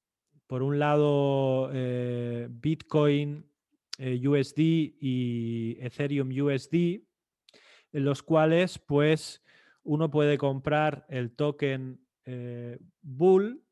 Por 0.47 0.63
un 0.63 0.79
lado, 0.79 1.69
eh, 1.75 2.49
Bitcoin 2.51 3.45
eh, 3.99 4.27
USD 4.27 4.59
y 4.59 5.77
Ethereum 5.79 6.31
USD, 6.31 7.03
en 7.93 8.05
los 8.07 8.23
cuales 8.23 8.79
pues 8.79 9.45
uno 9.83 10.11
puede 10.11 10.39
comprar 10.39 11.05
el 11.11 11.33
token 11.33 12.01
Bull, 13.03 13.63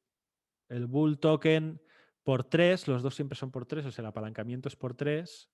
el 0.68 0.86
Bull 0.86 1.18
token 1.18 1.80
por 2.22 2.44
tres, 2.44 2.88
los 2.88 3.02
dos 3.02 3.14
siempre 3.14 3.38
son 3.38 3.50
por 3.50 3.64
tres, 3.64 3.86
o 3.86 3.90
sea, 3.90 4.02
el 4.02 4.08
apalancamiento 4.08 4.68
es 4.68 4.76
por 4.76 4.94
tres, 4.94 5.50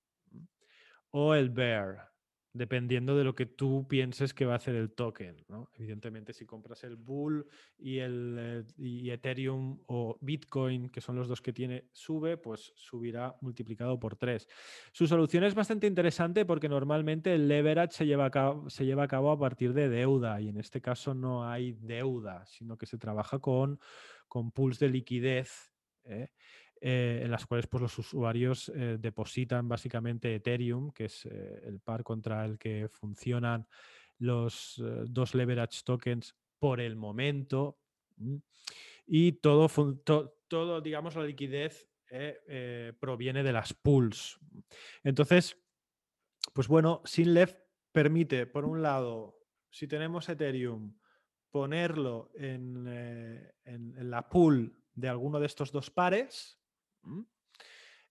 o 1.11 1.35
el 1.35 1.51
Bear, 1.51 2.12
dependiendo 2.53 3.17
de 3.17 3.25
lo 3.25 3.35
que 3.35 3.47
tú 3.47 3.87
pienses 3.89 4.35
que 4.35 4.45
va 4.45 4.55
a 4.55 4.57
hacer 4.57 4.75
el 4.75 4.93
token. 4.93 5.45
Evidentemente, 5.75 6.33
si 6.33 6.45
compras 6.45 6.85
el 6.85 6.97
Bull 6.97 7.47
y, 7.79 7.99
el, 7.99 8.67
eh, 8.79 9.13
Ethereum 9.13 9.81
o 9.87 10.19
Bitcoin, 10.21 10.91
que 10.91 11.01
son 11.01 11.17
los 11.17 11.29
dos 11.29 11.41
que 11.41 11.53
tiene, 11.53 11.89
sube, 11.93 12.37
pues 12.37 12.73
subirá 12.77 13.37
multiplicado 13.41 13.99
por 13.99 14.17
tres. 14.17 14.49
Su 14.93 15.07
solución 15.07 15.45
es 15.45 15.55
bastante 15.55 15.87
interesante 15.87 16.45
porque 16.45 16.69
normalmente 16.69 17.35
el 17.35 17.49
leverage 17.49 17.95
se 17.95 18.07
lleva 18.07 18.27
a 18.27 18.31
cabo, 18.31 18.69
se 18.69 18.85
lleva 18.85 19.05
a, 19.05 19.09
cabo 19.09 19.31
a 19.31 19.39
partir 19.39 19.73
de 19.73 19.89
deuda 19.89 20.41
y 20.41 20.49
en 20.49 20.59
este 20.59 20.81
caso 20.81 21.15
no 21.15 21.49
hay 21.49 21.73
deuda, 21.73 22.45
sino 22.47 22.77
que 22.77 22.87
se 22.87 22.99
trabaja 22.99 23.39
con, 23.39 23.81
con 24.29 24.53
pools 24.53 24.79
de 24.79 24.89
liquidez. 24.89 25.73
¿eh? 26.05 26.29
Eh, 26.85 27.21
en 27.23 27.31
las 27.31 27.47
cuales 27.47 27.69
pues, 27.69 27.81
los 27.81 27.97
usuarios 27.97 28.69
eh, 28.75 28.97
depositan 28.99 29.69
básicamente 29.69 30.35
Ethereum, 30.35 30.91
que 30.91 31.05
es 31.05 31.25
eh, 31.27 31.63
el 31.65 31.79
par 31.79 32.03
contra 32.03 32.45
el 32.45 32.59
que 32.59 32.89
funcionan 32.89 33.69
los 34.19 34.83
dos 35.07 35.37
leverage 35.37 35.83
tokens 35.85 36.35
por 36.59 36.81
el 36.81 36.97
momento. 36.97 37.79
Y 39.07 39.33
todo, 39.33 39.69
todo, 40.49 40.81
digamos, 40.81 41.15
la 41.15 41.25
liquidez 41.25 41.89
proviene 42.99 43.43
de 43.43 43.53
las 43.53 43.75
pools. 43.75 44.39
Entonces, 45.03 45.57
pues 46.53 46.69
bueno, 46.69 47.01
Sinlev 47.05 47.57
permite, 47.91 48.47
por 48.47 48.65
un 48.65 48.83
lado, 48.83 49.41
si 49.71 49.89
tenemos 49.89 50.29
Ethereum, 50.29 50.97
ponerlo 51.51 52.31
en, 52.35 52.87
en 53.65 54.11
la 54.11 54.29
pool 54.29 54.77
de 54.95 55.09
alguno 55.09 55.41
de 55.41 55.47
estos 55.47 55.73
dos 55.73 55.91
pares 55.91 56.62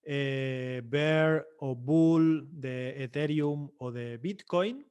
eh, 0.04 0.82
Bear 0.84 1.46
o 1.58 1.76
Bull 1.76 2.48
de 2.50 3.04
Ethereum 3.04 3.70
o 3.78 3.92
de 3.92 4.16
Bitcoin 4.18 4.84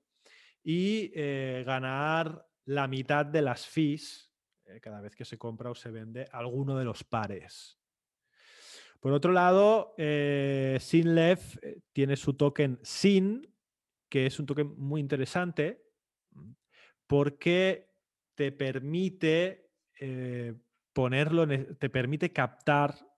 y 0.63 1.11
eh, 1.13 1.63
ganar 1.65 2.47
la 2.65 2.87
mitad 2.87 3.25
de 3.25 3.41
las 3.41 3.65
fees 3.65 4.31
eh, 4.65 4.79
cada 4.79 5.01
vez 5.01 5.13
que 5.13 5.25
se 5.25 5.37
compra 5.37 5.69
o 5.69 5.75
se 5.75 5.91
vende 5.91 6.27
alguno 6.31 6.77
de 6.77 6.85
los 6.85 7.03
pares. 7.03 7.77
Por 9.01 9.11
otro 9.13 9.31
lado, 9.31 9.95
Sinlev 9.97 11.39
tiene 11.91 12.15
su 12.15 12.35
token 12.35 12.79
SIN, 12.83 13.51
que 14.07 14.27
es 14.27 14.39
un 14.39 14.45
token 14.45 14.75
muy 14.77 15.01
interesante 15.01 15.83
porque 17.07 17.89
te 18.35 18.51
permite 18.51 19.71
ponerlo, 20.93 21.47
te 21.47 21.89
permite 21.89 22.31
captar 22.31 23.10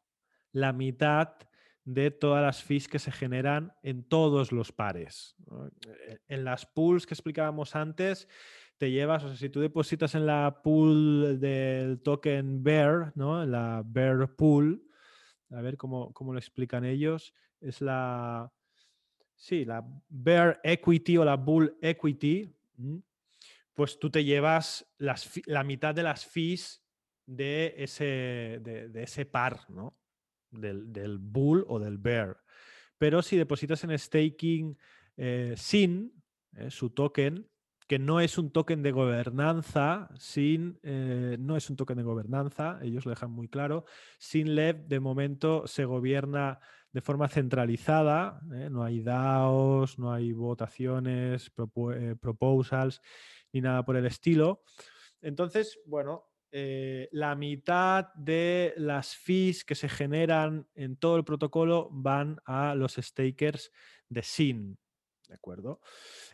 la 0.53 0.71
mitad 0.71 1.35
de 1.83 2.11
todas 2.11 2.41
las 2.41 2.63
fees 2.63 2.87
que 2.87 2.99
se 2.99 3.11
generan 3.11 3.73
en 3.83 4.03
todos 4.03 4.53
los 4.53 4.71
pares. 4.71 5.35
E, 6.07 6.19
en 6.29 6.45
las 6.45 6.65
pools 6.65 7.05
que 7.05 7.13
explicábamos 7.13 7.75
antes, 7.75 8.29
te 8.77 8.89
llevas, 8.89 9.23
o 9.23 9.27
sea, 9.27 9.37
si 9.37 9.49
tú 9.49 9.59
depositas 9.59 10.15
en 10.15 10.25
la 10.25 10.61
pool 10.63 11.39
del 11.41 12.01
token 12.01 12.63
Bear, 12.63 13.11
¿no? 13.15 13.43
En 13.43 13.51
la 13.51 13.83
Bear 13.85 14.33
Pool, 14.35 14.81
a 15.51 15.61
ver 15.61 15.75
cómo, 15.75 16.13
cómo 16.13 16.31
lo 16.31 16.39
explican 16.39 16.85
ellos, 16.85 17.33
es 17.59 17.81
la, 17.81 18.51
sí, 19.35 19.65
la 19.65 19.85
Bear 20.09 20.59
Equity 20.63 21.17
o 21.17 21.25
la 21.25 21.35
Bull 21.35 21.77
Equity, 21.81 22.55
pues 23.73 23.99
tú 23.99 24.09
te 24.09 24.23
llevas 24.23 24.85
la 24.97 25.63
mitad 25.63 25.93
de 25.93 26.03
las 26.03 26.25
fees 26.25 26.83
de 27.25 27.73
ese, 27.77 28.59
de, 28.61 29.03
ese 29.03 29.25
par, 29.25 29.69
¿no? 29.69 29.95
Del, 30.53 31.17
Bull 31.19 31.65
o 31.67 31.79
del 31.79 31.97
Bear. 31.97 32.37
Pero 32.97 33.21
si 33.21 33.37
depositas 33.37 33.83
en 33.83 33.97
staking 33.97 34.77
eh, 35.17 35.53
SIN, 35.57 36.23
eh, 36.55 36.69
su 36.69 36.91
token, 36.91 37.49
que 37.87 37.99
no 37.99 38.19
es 38.19 38.37
un 38.37 38.51
token 38.51 38.81
de 38.81 38.91
gobernanza, 38.91 40.09
sin, 40.17 40.79
eh, 40.83 41.37
no 41.39 41.57
es 41.57 41.69
un 41.69 41.75
token 41.75 41.97
de 41.97 42.03
gobernanza, 42.03 42.79
ellos 42.81 43.05
lo 43.05 43.09
dejan 43.09 43.31
muy 43.31 43.49
claro. 43.49 43.85
Sin 44.17 44.55
LEV, 44.55 44.87
de 44.87 44.99
momento, 44.99 45.67
se 45.67 45.85
gobierna 45.85 46.59
de 46.91 47.01
forma 47.01 47.27
centralizada, 47.27 48.39
no 48.43 48.83
hay 48.83 49.01
DAOs, 49.01 49.97
no 49.97 50.13
hay 50.13 50.31
votaciones, 50.31 51.49
proposals, 51.49 53.01
ni 53.51 53.61
nada 53.61 53.83
por 53.83 53.97
el 53.97 54.05
estilo. 54.05 54.61
Entonces, 55.19 55.79
bueno, 55.85 56.32
la 56.53 57.35
mitad 57.35 58.13
de 58.13 58.73
las 58.77 59.15
fees 59.15 59.65
que 59.65 59.73
se 59.73 59.89
generan 59.89 60.67
en 60.75 60.97
todo 60.97 61.17
el 61.17 61.23
protocolo 61.23 61.89
van 61.91 62.37
a 62.45 62.75
los 62.75 62.93
stakers 62.93 63.71
de 64.07 64.21
SIN, 64.21 64.77
¿de 65.33 65.37
acuerdo? 65.37 65.81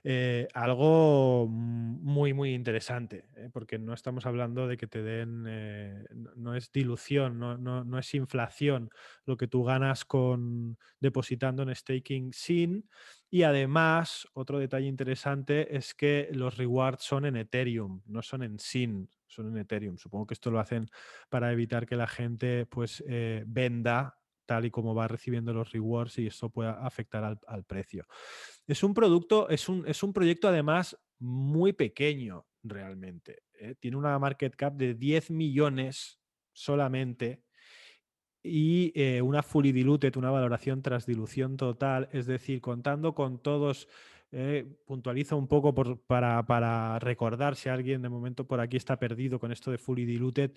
Eh, 0.04 0.48
algo 0.54 1.48
muy, 1.48 2.34
muy 2.34 2.54
interesante, 2.54 3.30
¿eh? 3.38 3.50
porque 3.52 3.80
no 3.80 3.94
estamos 3.94 4.26
hablando 4.26 4.68
de 4.68 4.76
que 4.76 4.88
te 4.88 5.02
den, 5.02 5.46
eh, 5.48 6.04
no, 6.36 6.54
es 6.54 6.70
dilución, 6.74 7.40
no, 7.40 8.00
es 8.00 8.14
inflación 8.14 8.90
lo 9.26 9.38
que 9.38 9.48
tú 9.48 9.64
ganas 9.64 10.04
con 10.04 10.78
depositando 11.00 11.64
en 11.64 11.74
staking 11.74 12.34
sin. 12.34 12.90
Y 13.30 13.44
además, 13.44 14.28
otro 14.34 14.60
detalle 14.60 14.88
interesante 14.88 15.78
es 15.78 15.94
que 15.94 16.30
los 16.34 16.58
rewards 16.58 17.04
son 17.04 17.26
en 17.26 17.38
Ethereum, 17.38 18.02
no 18.06 18.22
son 18.22 18.44
en 18.44 18.60
SIN, 18.60 19.10
son 19.28 19.48
en 19.48 19.60
Ethereum. 19.60 19.98
Supongo 19.98 20.28
que 20.28 20.34
esto 20.34 20.52
lo 20.52 20.60
hacen 20.60 20.88
para 21.30 21.54
evitar 21.54 21.86
que 21.86 21.96
la 21.96 22.08
gente 22.08 22.66
pues 22.66 23.02
venda 23.46 24.19
y 24.66 24.72
como 24.72 24.96
va 24.96 25.08
recibiendo 25.08 25.54
los 25.54 25.72
rewards 25.72 26.18
y 26.18 26.28
eso 26.28 26.50
pueda 26.50 26.86
afectar 26.86 27.38
al, 27.46 27.64
precio. 27.64 28.06
Es 28.68 28.84
un 28.84 28.94
producto, 28.94 29.50
es 29.50 29.70
un, 29.70 29.88
es 29.88 30.02
un, 30.02 30.14
proyecto 30.14 30.48
además 30.48 30.98
muy 31.20 31.74
pequeño 31.74 32.48
realmente. 32.64 33.44
¿eh? 33.54 33.76
Tiene 33.80 33.98
una 33.98 34.18
market 34.18 34.56
cap 34.56 34.74
de 34.74 34.96
10 34.96 35.32
millones 35.32 36.20
solamente 36.52 37.44
y 38.42 38.92
eh, 38.96 39.22
una 39.22 39.44
fully 39.44 39.72
diluted, 39.72 40.16
una 40.16 40.32
valoración 40.32 40.82
tras 40.82 41.06
dilución 41.06 41.58
total, 41.58 42.10
es 42.12 42.26
decir, 42.26 42.62
contando 42.62 43.14
con 43.14 43.42
todos 43.42 43.88
eh, 44.32 44.78
puntualizo 44.86 45.36
un 45.38 45.48
poco 45.48 45.74
para, 46.06 46.46
para, 46.46 47.00
recordar 47.00 47.56
si 47.56 47.68
alguien 47.68 48.04
de 48.04 48.10
momento 48.10 48.46
por 48.46 48.60
aquí 48.60 48.78
está 48.78 49.00
perdido 49.00 49.40
con 49.40 49.52
esto 49.52 49.72
de 49.72 49.80
Fully 49.80 50.06
Diluted. 50.06 50.52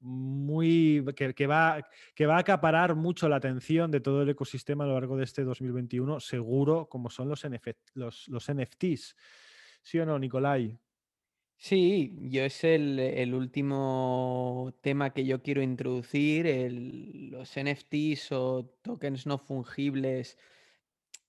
muy 0.00 1.04
que, 1.14 1.46
va, 1.46 1.86
que 2.14 2.26
va 2.26 2.36
a 2.36 2.40
acaparar 2.40 2.94
mucho 2.94 3.28
la 3.28 3.36
atención 3.36 3.90
de 3.90 4.00
todo 4.00 4.22
el 4.22 4.28
ecosistema 4.28 4.84
a 4.84 4.86
lo 4.86 4.94
largo 4.94 5.16
de 5.16 5.24
este 5.24 5.44
2021, 5.44 6.20
seguro, 6.20 6.88
como 6.88 7.10
son 7.10 7.28
los, 7.28 7.46
los, 7.94 8.28
los 8.28 8.52
NFTs. 8.52 9.16
¿Sí 9.82 9.98
o 9.98 10.06
no, 10.06 10.18
Nicolai? 10.18 10.78
Sí, 11.58 12.14
yo 12.20 12.44
es 12.44 12.64
el, 12.64 13.34
último 13.34 14.74
tema 14.82 15.12
que 15.12 15.24
yo 15.24 15.42
quiero 15.42 15.62
introducir, 15.62 16.46
los 17.30 17.56
NFTs 17.56 18.32
o 18.32 18.76
tokens 18.82 19.26
no 19.26 19.38
fungibles 19.38 20.38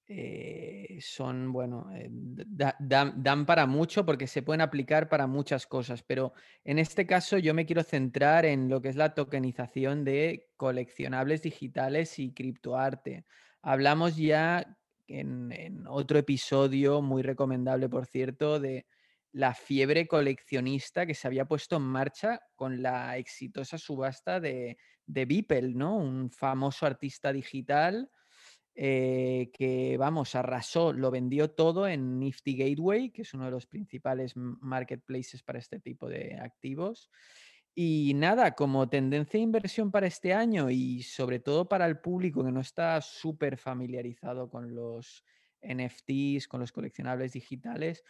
eh, 0.10 1.00
son, 1.02 1.52
bueno, 1.52 1.90
eh, 1.94 2.10
dan 2.10 3.46
para 3.46 3.66
mucho 3.66 4.06
porque 4.06 4.26
se 4.26 4.42
pueden 4.42 4.62
aplicar 4.62 5.10
para 5.10 5.28
muchas 5.28 5.68
cosas, 5.68 6.02
pero 6.02 6.32
en 6.64 6.80
este 6.80 7.06
caso 7.06 7.38
yo 7.38 7.54
me 7.54 7.66
quiero 7.66 7.84
centrar 7.84 8.46
en 8.46 8.70
lo 8.70 8.82
que 8.82 8.88
es 8.88 8.96
la 8.96 9.14
tokenización 9.14 10.06
de 10.06 10.48
coleccionables 10.56 11.42
digitales 11.42 12.20
y 12.20 12.34
criptoarte. 12.34 13.26
Hablamos 13.62 14.16
ya 14.16 14.78
en, 15.08 15.86
otro 15.88 16.20
episodio, 16.20 17.02
muy 17.02 17.22
recomendable 17.22 17.90
por 17.90 18.06
cierto, 18.06 18.62
de 18.62 18.86
la 19.34 19.54
fiebre 19.54 20.08
coleccionista 20.08 21.06
que 21.06 21.16
se 21.16 21.28
había 21.28 21.46
puesto 21.46 21.76
en 21.76 21.84
marcha 21.84 22.40
con 22.56 22.82
la 22.82 23.18
exitosa 23.18 23.78
subasta 23.78 24.40
de, 24.40 24.78
de 25.06 25.26
Beeple, 25.26 25.74
¿no? 25.74 25.98
Un 25.98 26.32
famoso 26.32 26.86
artista 26.86 27.34
digital 27.34 28.10
eh, 28.80 29.50
que, 29.54 29.98
vamos, 29.98 30.36
arrasó, 30.36 30.94
lo 30.94 31.10
vendió 31.10 31.50
todo 31.50 31.88
en 31.88 32.20
Nifty 32.20 32.56
Gateway, 32.56 33.10
que 33.10 33.24
es 33.24 33.34
uno 33.34 33.46
de 33.46 33.52
los 33.52 33.66
principales 33.66 34.34
marketplaces 34.36 35.42
para 35.42 35.58
este 35.58 35.80
tipo 35.80 36.08
de 36.08 36.38
activos. 36.40 37.10
Y 37.74 38.14
nada, 38.14 38.54
como 38.54 38.88
tendencia 38.88 39.40
de 39.40 39.46
inversión 39.46 39.90
para 39.90 40.06
este 40.06 40.32
año 40.32 40.70
y 40.70 41.02
sobre 41.02 41.40
todo 41.40 41.68
para 41.68 41.88
el 41.88 42.00
público 42.00 42.46
que 42.46 42.52
no 42.52 42.60
está 42.60 43.02
súper 43.02 43.58
familiarizado 43.58 44.48
con 44.48 44.76
los 44.76 45.24
NFTs, 45.64 46.48
con 46.48 46.60
los 46.60 46.72
coleccionables 46.72 47.34
digitales, 47.34 48.04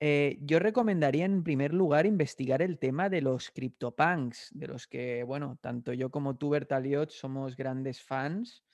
eh, 0.00 0.38
yo 0.42 0.58
recomendaría 0.58 1.24
en 1.24 1.42
primer 1.44 1.72
lugar 1.72 2.04
investigar 2.04 2.60
el 2.60 2.78
tema 2.78 3.08
de 3.08 3.22
los 3.22 3.50
CryptoPunks, 3.50 4.50
de 4.52 4.66
los 4.66 4.86
que, 4.86 5.22
bueno, 5.22 5.58
tanto 5.62 5.94
yo 5.94 6.10
como 6.10 6.36
tú, 6.36 6.50
Bertaliot, 6.50 7.10
somos 7.10 7.56
grandes 7.56 8.02
fans. 8.02 8.64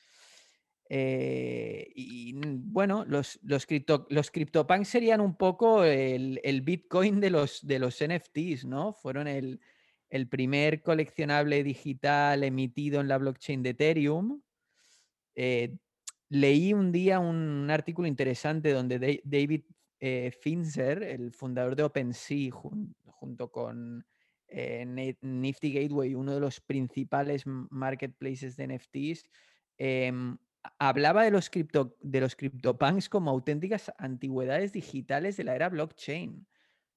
Eh, 0.88 1.90
y 1.94 2.32
bueno, 2.34 3.04
los, 3.06 3.40
los, 3.42 3.66
los 4.08 4.30
CryptoPunks 4.30 4.88
serían 4.88 5.20
un 5.20 5.36
poco 5.36 5.82
el, 5.84 6.60
Bitcoin 6.62 7.20
de 7.20 7.30
los, 7.30 7.66
de 7.66 7.78
los 7.78 8.02
NFTs, 8.02 8.64
¿no? 8.64 8.92
Fueron 8.92 9.26
el, 9.28 9.60
primer 10.30 10.82
coleccionable 10.82 11.62
digital 11.62 12.42
emitido 12.44 13.00
en 13.00 13.08
la 13.08 13.18
blockchain 13.18 13.62
de 13.62 13.70
Ethereum. 13.70 14.40
Eh, 15.34 15.76
leí 16.28 16.72
un 16.72 16.92
día 16.92 17.18
un, 17.18 17.68
artículo 17.70 18.08
interesante 18.08 18.72
donde 18.72 19.20
David 19.24 19.64
eh, 20.00 20.30
Finzer, 20.40 21.02
el 21.02 21.32
fundador 21.32 21.76
de 21.76 21.82
OpenSea, 21.82 22.52
junto 23.04 23.50
con 23.50 24.06
Nifty 24.48 25.72
Gateway, 25.72 26.14
uno 26.14 26.34
de 26.34 26.40
los 26.40 26.60
principales 26.60 27.42
marketplaces 27.44 28.56
de 28.56 28.68
NFTs, 28.68 29.28
em, 29.76 30.38
hablaba 30.78 31.24
de 31.24 31.30
los, 31.30 31.50
cripto, 31.50 31.96
de 32.00 32.20
los 32.20 32.36
CryptoPunks 32.36 33.08
como 33.08 33.30
auténticas 33.30 33.92
antigüedades 33.98 34.72
digitales 34.72 35.36
de 35.36 35.44
la 35.44 35.54
era 35.54 35.68
blockchain. 35.68 36.46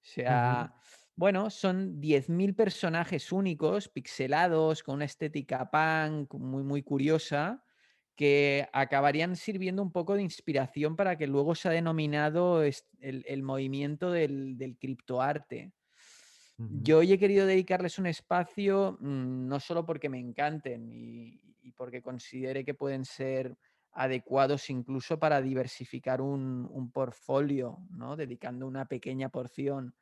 O 0.01 0.05
sea, 0.05 0.74
bueno, 1.15 1.49
son 1.49 1.99
10.000 1.99 2.55
personajes 2.55 3.32
únicos, 3.32 3.89
pixelados, 3.89 4.84
con 4.84 4.95
una 4.95 5.05
estética 5.05 5.70
punk 5.70 6.34
muy, 6.36 6.63
muy 6.63 6.82
curiosa, 6.82 7.63
que 8.15 8.67
acabarían 8.74 9.36
sirviendo 9.36 9.82
un 9.82 9.91
poco 9.91 10.15
de 10.15 10.22
inspiración 10.22 10.95
para 10.95 11.17
que 11.17 11.28
luego 11.28 11.55
se 11.55 11.70
ha 11.70 11.72
denominado 11.72 12.63
el, 12.63 13.43
movimiento 13.43 14.11
del, 14.11 14.57
del 14.57 14.78
criptoarte. 14.78 15.74
Yo 16.60 16.97
hoy 16.97 17.14
he 17.14 17.18
querido 17.18 17.45
dedicarles 17.45 17.99
un 17.99 18.07
espacio 18.07 18.97
mm, 18.99 19.47
no 19.47 19.62
solo 19.62 19.86
porque 19.86 20.10
me 20.10 20.20
encanten 20.20 20.89
y, 20.91 21.72
porque 21.78 22.01
considere 22.01 22.66
que 22.66 22.74
pueden 22.74 23.05
ser 23.05 23.55
adecuados 23.93 24.70
incluso 24.70 25.18
para 25.18 25.41
diversificar 25.41 26.20
un, 26.20 26.91
portfolio, 26.91 27.78
¿no? 27.91 28.18
dedicando 28.18 28.68
una 28.68 28.86
pequeña 28.86 29.30
porción 29.30 29.95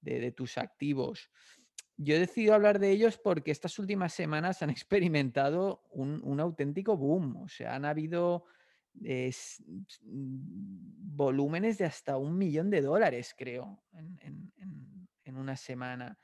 de, 0.00 0.32
tus 0.32 0.56
activos. 0.56 1.30
Yo 1.98 2.14
he 2.14 2.20
decidido 2.20 2.54
hablar 2.54 2.78
de 2.78 2.90
ellos 2.90 3.18
porque 3.18 3.50
estas 3.50 3.78
últimas 3.78 4.14
semanas 4.14 4.62
han 4.62 4.70
experimentado 4.70 5.82
un, 5.90 6.40
auténtico 6.40 6.96
boom. 6.96 7.36
O 7.42 7.48
sea, 7.48 7.74
han 7.74 7.84
habido 7.84 8.44
mm, 8.94 9.56
volúmenes 11.14 11.76
de 11.76 11.84
hasta 11.84 12.16
un 12.16 12.38
millón 12.38 12.70
de 12.70 12.80
dólares, 12.80 13.34
creo, 13.36 13.82
en 13.92 14.50
una 15.36 15.56
semana. 15.56 16.18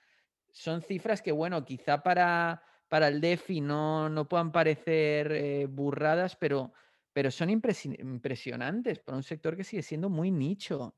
Son 0.50 0.82
cifras 0.82 1.22
que, 1.22 1.32
bueno, 1.32 1.64
quizá 1.64 2.02
para, 2.02 2.62
para 2.88 3.09
el 3.09 3.20
DeFi 3.20 3.61
no, 3.61 4.09
no 4.09 4.28
puedan 4.28 4.52
parecer 4.52 5.32
eh, 5.32 5.66
burradas, 5.66 6.36
pero, 6.36 6.72
pero 7.12 7.30
son 7.30 7.50
impresionantes 7.50 9.00
para 9.00 9.16
un 9.16 9.22
sector 9.22 9.57
que 9.57 9.64
sigue 9.64 9.82
siendo 9.82 10.09
muy 10.09 10.30
nicho. 10.30 10.96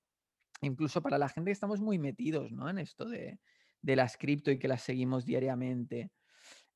Incluso 0.62 1.02
para 1.02 1.18
la 1.18 1.28
gente 1.28 1.48
que 1.48 1.52
estamos 1.52 1.80
muy 1.80 1.98
metidos 1.98 2.52
¿no? 2.52 2.68
en 2.68 2.78
esto 2.78 3.09
de, 3.09 3.40
de 3.82 3.96
las 3.96 4.16
cripto 4.16 4.50
y 4.50 4.59
que 4.59 4.68
las 4.68 4.82
seguimos 4.82 5.24
diariamente. 5.24 6.11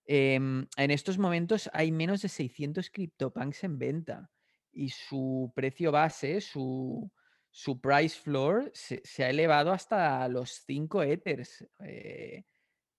Em, 0.07 0.67
en 0.77 0.91
estos 0.91 1.19
momentos 1.19 1.71
hay 1.73 1.93
menos 1.93 2.23
de 2.23 2.29
600 2.29 2.91
CryptoPunks 2.91 3.65
en 3.65 3.79
venta 3.79 4.31
y 4.73 4.89
su 4.89 5.53
precio 5.55 5.93
base, 5.93 6.41
su, 6.41 7.11
su 7.51 7.81
price 7.81 8.19
floor 8.21 8.71
se, 8.73 9.25
ha 9.25 9.31
elevado 9.31 9.73
hasta 9.73 10.27
los 10.29 10.63
5 10.67 11.03
Ethers. 11.03 11.67
Eh, 11.81 12.45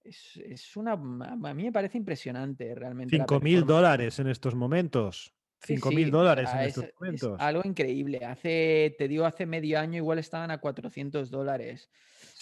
es, 0.03 0.75
una. 0.75 0.93
A 0.93 1.53
mí 1.53 1.63
me 1.63 1.71
parece 1.71 1.97
impresionante 1.97 2.73
realmente. 2.75 3.15
5 3.15 3.39
mil 3.39 3.65
dólares 3.65 4.19
en 4.19 4.27
estos 4.27 4.55
momentos. 4.55 5.33
5 5.63 5.91
mil 5.91 6.09
dólares 6.09 6.49
en 6.53 6.59
estos 6.61 6.85
momentos. 6.99 7.39
algo 7.39 7.61
increíble. 7.63 8.25
Hace, 8.25 8.95
te 8.97 9.07
digo, 9.07 9.25
hace 9.25 9.45
medio 9.45 9.79
año 9.79 9.97
igual 9.97 10.19
estaban 10.19 10.49
a 10.51 10.57
400 10.59 11.29
dólares. 11.29 11.89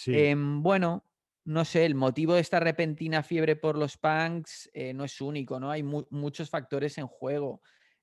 Em, 0.06 0.62
bueno, 0.62 1.04
no 1.44 1.64
sé, 1.64 1.84
el 1.84 1.94
motivo 1.94 2.34
de 2.34 2.40
esta 2.40 2.60
repentina 2.60 3.22
fiebre 3.22 3.56
por 3.56 3.76
los 3.76 3.98
punks 3.98 4.70
eh, 4.72 4.94
no 4.94 5.04
es 5.04 5.20
único, 5.20 5.60
¿no? 5.60 5.70
Hay 5.70 5.82
muchos 5.82 6.48
factores 6.48 6.96
en 6.96 7.06
juego. 7.06 7.60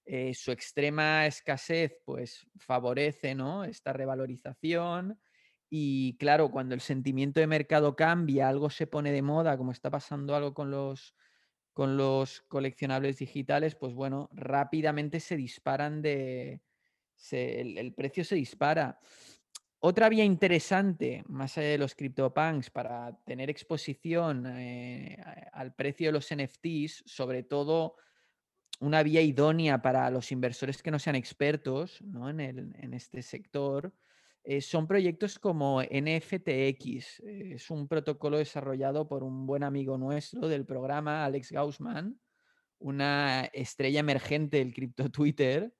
Eh, 0.09 0.33
su 0.33 0.53
extrema 0.53 1.25
escasez 1.25 1.97
pues 2.05 2.47
favorece 2.55 3.35
¿no? 3.35 3.65
esta 3.65 3.91
revalorización 3.91 5.19
y 5.69 6.15
claro, 6.17 6.49
cuando 6.49 6.75
el 6.75 6.81
sentimiento 6.81 7.41
de 7.41 7.47
mercado 7.47 7.93
cambia, 7.97 8.47
algo 8.47 8.69
se 8.69 8.87
pone 8.87 9.11
de 9.11 9.21
moda, 9.21 9.57
como 9.57 9.73
está 9.73 9.91
pasando 9.91 10.33
algo 10.33 10.53
con 10.53 10.71
los, 10.71 11.13
con 11.73 11.97
los 11.97 12.39
coleccionables 12.47 13.17
digitales, 13.17 13.75
pues 13.75 13.93
bueno, 13.93 14.29
rápidamente 14.31 15.19
se 15.19 15.35
disparan 15.35 16.01
de... 16.01 16.61
el, 17.31 17.93
precio 17.93 18.23
se 18.23 18.35
dispara. 18.35 18.99
Otra 19.79 20.07
vía 20.07 20.23
interesante, 20.23 21.23
más 21.27 21.57
allá 21.57 21.67
de 21.67 21.77
los 21.79 21.95
CryptoPunks, 21.95 22.69
para 22.69 23.19
tener 23.25 23.49
exposición 23.49 24.45
eh, 24.57 25.21
al 25.51 25.75
precio 25.75 26.07
de 26.07 26.13
los 26.13 26.33
NFTs, 26.33 27.03
sobre 27.05 27.43
todo 27.43 27.97
una 28.79 29.03
vía 29.03 29.21
idónea 29.21 29.81
para 29.81 30.09
los 30.09 30.31
inversores 30.31 30.83
que 30.83 30.91
no 30.91 30.99
sean 30.99 31.15
expertos 31.15 31.99
en, 32.01 32.93
este 32.93 33.21
sector 33.21 33.93
eh, 34.43 34.61
son 34.61 34.87
proyectos 34.87 35.39
como 35.39 35.81
NFTX. 35.81 37.19
es 37.19 37.69
un 37.69 37.87
protocolo 37.87 38.37
desarrollado 38.37 39.07
por 39.07 39.23
un 39.23 39.45
buen 39.45 39.63
amigo 39.63 39.97
nuestro 39.97 40.47
del 40.47 40.65
programa, 40.65 41.25
Alex 41.25 41.51
Gaussman, 41.51 42.19
una 42.79 43.45
estrella 43.51 43.99
emergente 43.99 44.57
del 44.57 44.73
cripto 44.73 45.09
Twitter. 45.09 45.73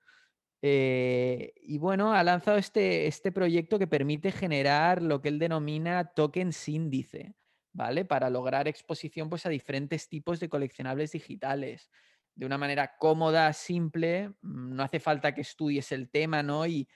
Eh, 0.63 1.53
y 1.61 1.77
bueno, 1.77 2.13
ha 2.13 2.23
lanzado 2.23 2.57
este, 2.57 3.05
este 3.05 3.31
proyecto 3.31 3.77
que 3.77 3.85
permite 3.85 4.31
generar 4.31 5.03
lo 5.03 5.21
que 5.21 5.29
él 5.29 5.37
denomina 5.37 6.13
tokens 6.15 6.67
índice, 6.67 7.35
¿vale? 7.73 8.05
Para 8.05 8.31
lograr 8.31 8.67
exposición 8.67 9.29
pues, 9.29 9.45
a 9.45 9.49
diferentes 9.49 10.09
tipos 10.09 10.39
de 10.39 10.49
coleccionables 10.49 11.11
digitales 11.11 11.91
de 12.37 12.45
una 12.45 12.57
manera 12.57 12.95
cómoda, 12.97 13.51
simple, 13.51 14.29
mm, 14.41 14.75
no 14.75 14.83
hace 14.83 14.99
falta 14.99 15.33
que 15.33 15.41
estudies 15.41 15.91
el 15.91 16.09
tema, 16.09 16.43
¿no? 16.43 16.65
Y, 16.65 16.87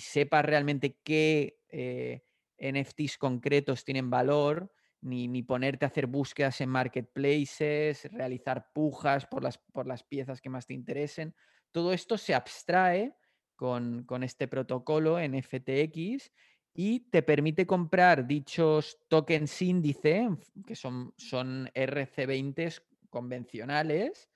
sepas 0.00 0.44
realmente 0.44 0.98
qué 1.02 1.58
eh, 1.68 2.22
NFTs 2.58 3.16
concretos 3.18 3.84
tienen 3.84 4.10
valor, 4.10 4.72
ni, 5.00 5.42
ponerte 5.42 5.86
a 5.86 5.88
hacer 5.88 6.06
búsquedas 6.06 6.60
en 6.60 6.68
marketplaces, 6.68 8.04
realizar 8.12 8.70
pujas 8.74 9.26
por 9.26 9.42
las, 9.42 9.58
por 9.58 9.86
las 9.86 10.04
piezas 10.04 10.40
que 10.40 10.50
más 10.50 10.66
te 10.66 10.74
interesen. 10.74 11.34
Todo 11.70 11.92
esto 11.94 12.18
se 12.18 12.34
abstrae 12.34 13.14
con, 13.56 14.04
este 14.22 14.48
protocolo 14.48 15.18
NFTX 15.18 16.30
y 16.74 17.00
te 17.10 17.22
permite 17.22 17.66
comprar 17.66 18.26
dichos 18.26 18.98
tokens 19.08 19.62
índice, 19.62 20.28
que 20.66 20.76
son, 20.76 21.14
son 21.16 21.70
RC20 21.74 22.82
convencionales 23.10 24.30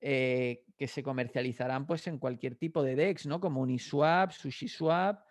eh, 0.00 0.64
que 0.76 0.86
se 0.86 1.02
comercializarán 1.02 1.84
pues 1.84 2.06
en 2.06 2.18
cualquier 2.18 2.54
tipo 2.54 2.84
de 2.84 2.94
DEX, 2.94 3.26
¿no? 3.26 3.40
Como 3.40 3.60
Uniswap, 3.60 4.30
SushiSwap. 4.30 5.26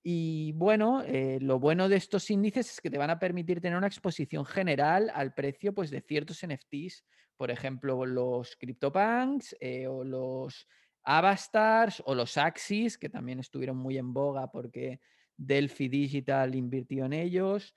Y 0.00 0.52
bueno, 0.52 1.02
eh, 1.02 1.38
lo 1.40 1.58
bueno 1.58 1.88
de 1.88 1.96
estos 1.96 2.30
índices 2.30 2.70
es 2.70 2.80
que 2.80 2.90
te 2.90 2.98
van 2.98 3.10
a 3.10 3.18
permitir 3.18 3.60
tener 3.60 3.76
una 3.76 3.88
exposición 3.88 4.44
general 4.44 5.10
al 5.12 5.34
precio 5.34 5.74
pues, 5.74 5.90
de 5.90 6.00
ciertos 6.02 6.46
NFTs, 6.46 7.04
por 7.36 7.50
ejemplo, 7.50 8.06
los 8.06 8.54
CryptoPunks 8.54 9.56
eh, 9.58 9.88
o 9.88 10.04
los 10.04 10.68
Avastars 11.02 12.00
o 12.06 12.14
los 12.14 12.36
Axis, 12.36 12.96
que 12.96 13.08
también 13.08 13.40
estuvieron 13.40 13.76
muy 13.76 13.98
en 13.98 14.12
boga 14.12 14.52
porque 14.52 15.00
Delphi 15.36 15.88
Digital 15.88 16.54
invirtió 16.54 17.06
en 17.06 17.12
ellos. 17.12 17.74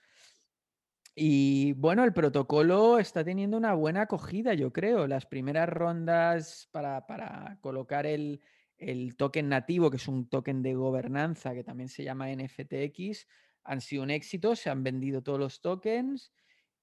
Y 1.15 1.73
bueno, 1.73 2.03
el 2.03 2.13
protocolo 2.13 2.99
está 2.99 3.23
teniendo 3.23 3.57
una 3.57 3.73
buena 3.73 4.03
acogida, 4.03 4.53
yo 4.53 4.71
creo. 4.71 5.07
Las 5.07 5.25
primeras 5.25 5.67
rondas 5.67 6.69
para, 6.71 7.57
colocar 7.61 8.05
el, 8.05 8.41
token 9.17 9.49
nativo, 9.49 9.89
que 9.89 9.97
es 9.97 10.07
un 10.07 10.29
token 10.29 10.61
de 10.61 10.75
gobernanza 10.75 11.53
que 11.53 11.63
también 11.63 11.89
se 11.89 12.03
llama 12.03 12.29
NFTX, 12.31 13.27
han 13.65 13.81
sido 13.81 14.03
un 14.03 14.11
éxito, 14.11 14.55
se 14.55 14.69
han 14.69 14.83
vendido 14.83 15.21
todos 15.21 15.39
los 15.39 15.61
tokens. 15.61 16.31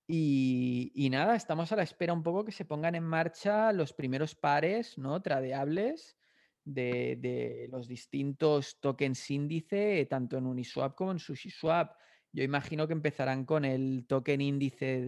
Y, 0.09 1.09
nada, 1.11 1.35
estamos 1.35 1.73
a 1.73 1.77
la 1.77 1.83
espera 1.83 2.13
un 2.13 2.23
poco 2.23 2.45
que 2.45 2.53
se 2.53 2.65
pongan 2.65 2.95
en 2.95 3.05
marcha 3.05 3.73
los 3.73 3.93
primeros 3.93 4.35
pares 4.35 4.99
¿no? 4.99 5.21
tradeables 5.21 6.17
de, 6.65 7.17
de 7.19 7.69
los 7.71 7.89
distintos 7.89 8.79
tokens 8.81 9.31
índice, 9.31 10.07
tanto 10.09 10.37
en 10.37 10.47
Uniswap 10.47 10.95
como 10.95 11.13
en 11.13 11.19
SushiSwap. 11.19 11.97
Yo 12.33 12.45
imagino 12.45 12.87
que 12.87 12.93
empezarán 12.93 13.45
con 13.45 13.65
el 13.65 14.07
token 14.07 14.41
índice 14.41 15.01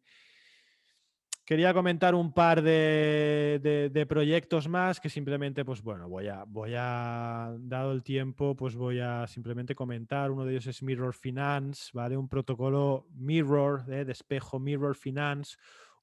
quería 1.45 1.73
comentar 1.73 2.15
un 2.15 2.33
par 2.33 2.61
de, 2.61 4.05
proyectos 4.09 4.67
más 4.67 4.99
que 4.99 5.09
simplemente, 5.09 5.63
pues 5.63 5.81
bueno, 5.81 6.09
voy 6.09 6.27
a, 6.27 6.43
voy 6.45 6.73
a, 6.75 7.55
dado 7.59 7.91
el 7.91 8.03
tiempo, 8.03 8.55
pues 8.55 8.75
voy 8.75 8.99
a 8.99 9.27
simplemente 9.27 9.75
comentar. 9.75 10.31
Uno 10.31 10.43
de 10.43 10.53
ellos 10.53 10.67
es 10.67 10.81
Mirror 10.81 11.13
Finance, 11.13 11.91
¿vale? 11.93 12.17
Un 12.17 12.27
protocolo 12.27 13.07
Mirror, 13.13 13.85
¿eh? 13.93 14.05
de 14.05 14.11
espejo 14.11 14.59
Mirror 14.59 14.95
Finance, 14.95 15.55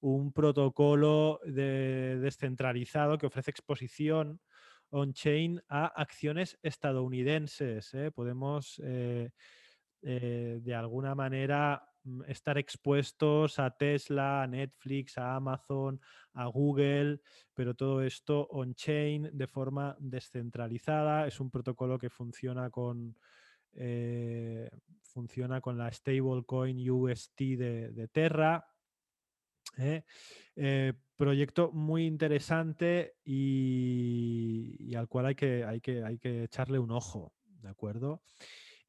un 0.03 0.33
protocolo 0.33 1.41
descentralizado 1.45 3.19
que 3.19 3.27
ofrece 3.27 3.51
exposición 3.51 4.41
on-chain 4.91 5.63
a 5.69 5.87
acciones 5.87 6.59
estadounidenses. 6.63 7.95
¿eh? 7.95 8.11
Podemos, 8.11 8.81
eh, 8.85 9.31
de 10.03 10.75
alguna 10.75 11.15
manera, 11.15 11.83
Mm, 12.05 12.23
estar 12.27 12.59
expuestos 12.59 13.59
a 13.59 13.71
Tesla, 13.71 14.43
a 14.43 14.47
Netflix, 14.47 15.19
a 15.19 15.37
Amazon, 15.37 16.01
a 16.35 16.47
Google, 16.47 17.21
pero 17.55 17.75
todo 17.75 18.03
esto 18.03 18.49
on-chain 18.51 19.31
de 19.33 19.47
forma 19.47 19.97
descentralizada. 20.01 21.27
Es 21.27 21.39
un 21.41 21.51
protocolo 21.51 21.99
que 21.99 22.11
funciona 22.11 22.71
con, 22.71 23.17
eh, 23.75 24.69
funciona 25.03 25.61
con 25.61 25.79
la 25.79 25.93
stablecoin 25.93 26.91
UST 26.91 27.57
de, 27.57 28.09
Terra. 28.13 28.67
¿Eh? 29.77 30.03
Proyecto 31.17 31.71
muy 31.71 32.07
interesante 32.07 33.15
y, 33.25 34.93
al 34.97 35.07
cual 35.09 35.27
hay 35.27 35.35
que, 35.37 35.65
hay, 35.65 35.81
que, 35.81 36.03
hay 36.03 36.19
que 36.19 36.45
echarle 36.45 36.79
un 36.81 36.91
ojo, 36.91 37.33
¿de 37.45 37.69
acuerdo? 37.69 38.23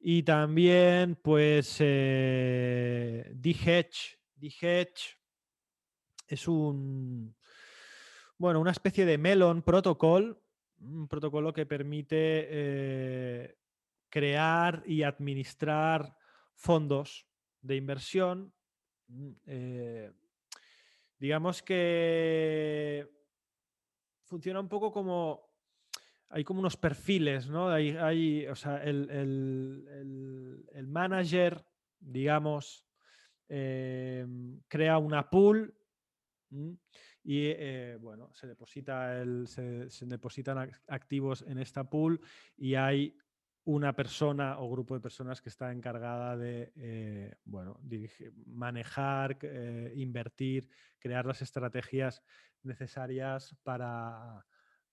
Y 0.00 0.22
también, 0.22 1.16
pues, 1.16 1.76
eh, 1.78 3.30
D-Hedge. 3.34 4.18
es 6.26 6.48
un, 6.48 7.34
bueno, 8.36 8.60
una 8.60 8.72
especie 8.72 9.06
de 9.06 9.16
Melon 9.16 9.62
Protocol, 9.62 10.42
un 10.80 11.08
protocolo 11.08 11.52
que 11.52 11.66
permite 11.66 12.16
eh, 12.18 13.56
crear 14.10 14.82
y 14.86 15.04
administrar 15.04 16.16
fondos 16.54 17.26
de 17.62 17.76
inversión. 17.76 18.52
Mm, 19.06 19.30
eh, 19.46 20.12
digamos 21.24 21.62
que 21.62 23.08
funciona 24.24 24.60
un 24.60 24.68
poco 24.68 24.92
como 24.92 25.48
hay 26.28 26.44
como 26.44 26.60
unos 26.60 26.76
perfiles, 26.76 27.48
¿no? 27.48 27.70
Hay, 27.70 28.46
o 28.46 28.54
sea, 28.54 28.84
el, 28.84 29.06
manager, 30.86 31.64
digamos, 31.98 32.86
em, 33.48 34.60
crea 34.68 34.98
una 34.98 35.30
pool 35.30 35.74
y, 37.22 37.46
eh, 37.46 37.96
bueno, 37.98 38.30
se, 38.34 38.46
deposita 38.46 39.18
el, 39.18 39.48
se, 39.48 39.88
depositan 40.04 40.70
activos 40.88 41.40
en 41.48 41.56
esta 41.56 41.88
pool 41.88 42.20
y 42.54 42.74
hay 42.74 43.16
una 43.64 43.94
persona 43.94 44.58
o 44.58 44.70
grupo 44.70 44.94
de 44.94 45.00
personas 45.00 45.40
que 45.40 45.48
está 45.48 45.72
encargada 45.72 46.36
de 46.36 46.72
eh, 46.76 47.34
bueno, 47.44 47.80
manejar, 48.46 49.38
eh, 49.42 49.92
invertir, 49.96 50.68
crear 50.98 51.24
las 51.24 51.40
estrategias 51.40 52.22
necesarias 52.62 53.56
para, 53.62 54.44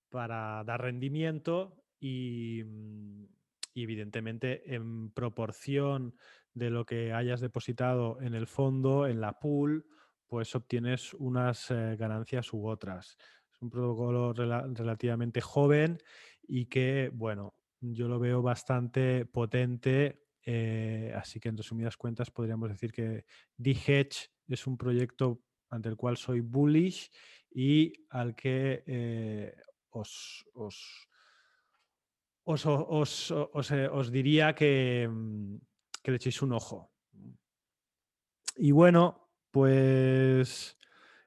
para 0.10 0.64
dar 0.64 0.82
rendimiento 0.82 1.84
y, 2.00 2.64
mm, 2.66 3.26
evidentemente 3.76 4.74
en 4.74 5.12
proporción 5.12 6.16
de 6.54 6.70
lo 6.70 6.86
que 6.86 7.14
hayas 7.14 7.40
depositado 7.42 8.22
en 8.22 8.34
el 8.34 8.48
fondo, 8.48 9.08
en 9.08 9.22
la 9.22 9.40
pool, 9.40 9.86
pues 10.28 10.56
obtienes 10.56 11.14
unas 11.16 11.72
eh, 11.72 11.96
ganancias 11.98 12.54
u 12.54 12.68
otras. 12.68 13.18
Es 13.54 13.62
un 13.62 13.70
protocolo 13.70 14.34
relativamente 14.34 15.42
joven 15.42 15.98
y 16.48 16.66
que, 16.66 17.12
bueno, 17.14 17.54
yo 17.82 18.08
lo 18.08 18.20
veo 18.20 18.42
bastante 18.42 19.26
potente. 19.26 20.24
Eh, 20.44 21.14
así 21.16 21.40
que 21.40 21.50
en 21.50 21.58
resumidas 21.58 21.98
cuentas 21.98 22.32
podríamos 22.32 22.70
decir 22.70 22.92
que 22.92 23.26
D-Hedge 23.58 24.32
es 24.48 24.66
un 24.66 24.78
proyecto 24.78 25.42
ante 25.70 25.90
el 25.90 25.96
cual 25.96 26.18
soy 26.18 26.42
bullish 26.42 27.12
y 27.52 27.94
al 28.10 28.36
que 28.36 28.84
eh, 28.86 29.56
os, 29.90 30.46
eh, 32.46 33.90
os, 33.92 34.12
diría 34.12 34.56
que, 34.56 35.08
mm, 35.10 35.56
que, 36.02 36.12
le 36.12 36.18
echéis 36.18 36.42
un 36.42 36.54
ojo. 36.54 36.92
Y 38.58 38.72
bueno, 38.72 39.30
pues 39.52 40.78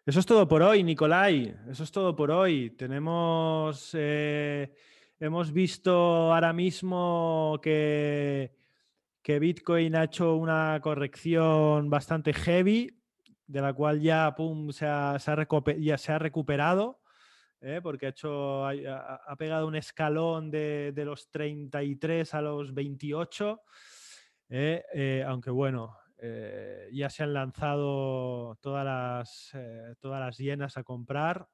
eso 0.07 0.21
es 0.21 0.27
todo 0.27 0.47
por 0.47 0.63
hoy, 0.63 0.83
Nicolai. 0.83 1.57
Eso 1.71 1.85
es 1.85 1.91
todo 1.91 2.15
por 2.15 2.31
hoy. 2.31 2.71
Tenemos, 2.71 3.91
eh, 3.95 4.75
hemos 5.25 5.53
visto 5.53 6.33
ahora 6.33 6.53
mismo 6.53 7.59
que, 7.63 8.55
que 9.23 9.39
Bitcoin 9.39 9.97
ha 9.97 10.05
hecho 10.05 10.37
una 10.37 10.79
corrección 10.83 11.89
bastante 11.89 12.35
heavy, 12.35 13.01
de 13.47 13.61
la 13.61 13.73
cual 13.73 14.01
ya, 14.01 14.35
se 14.73 14.87
ha, 14.87 16.19
recuperado. 16.19 17.01
¿eh? 17.61 17.81
porque 17.83 18.07
ha, 18.07 18.09
hecho, 18.11 18.67
ha, 18.67 19.37
pegado 19.39 19.67
un 19.67 19.77
escalón 19.77 20.51
de, 20.51 20.93
los 20.97 21.31
33 21.31 22.35
a 22.35 22.43
los 22.43 22.75
28, 22.75 23.63
¿eh? 24.51 24.85
Eh, 24.93 25.25
aunque 25.27 25.51
bueno, 25.51 25.97
ya 26.93 27.09
se 27.09 27.23
han 27.23 27.33
lanzado 27.33 28.57
todas 28.61 28.85
las, 28.85 29.53
todas 30.01 30.21
las 30.21 30.39
llenas 30.39 30.77
a 30.77 30.85
comprar 30.85 31.49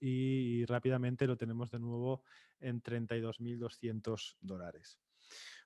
y, 0.00 0.64
rápidamente 0.66 1.26
lo 1.26 1.36
tenemos 1.36 1.70
de 1.70 1.78
nuevo 1.78 2.22
en 2.60 2.82
32.200 2.82 4.36
dólares. 4.40 4.98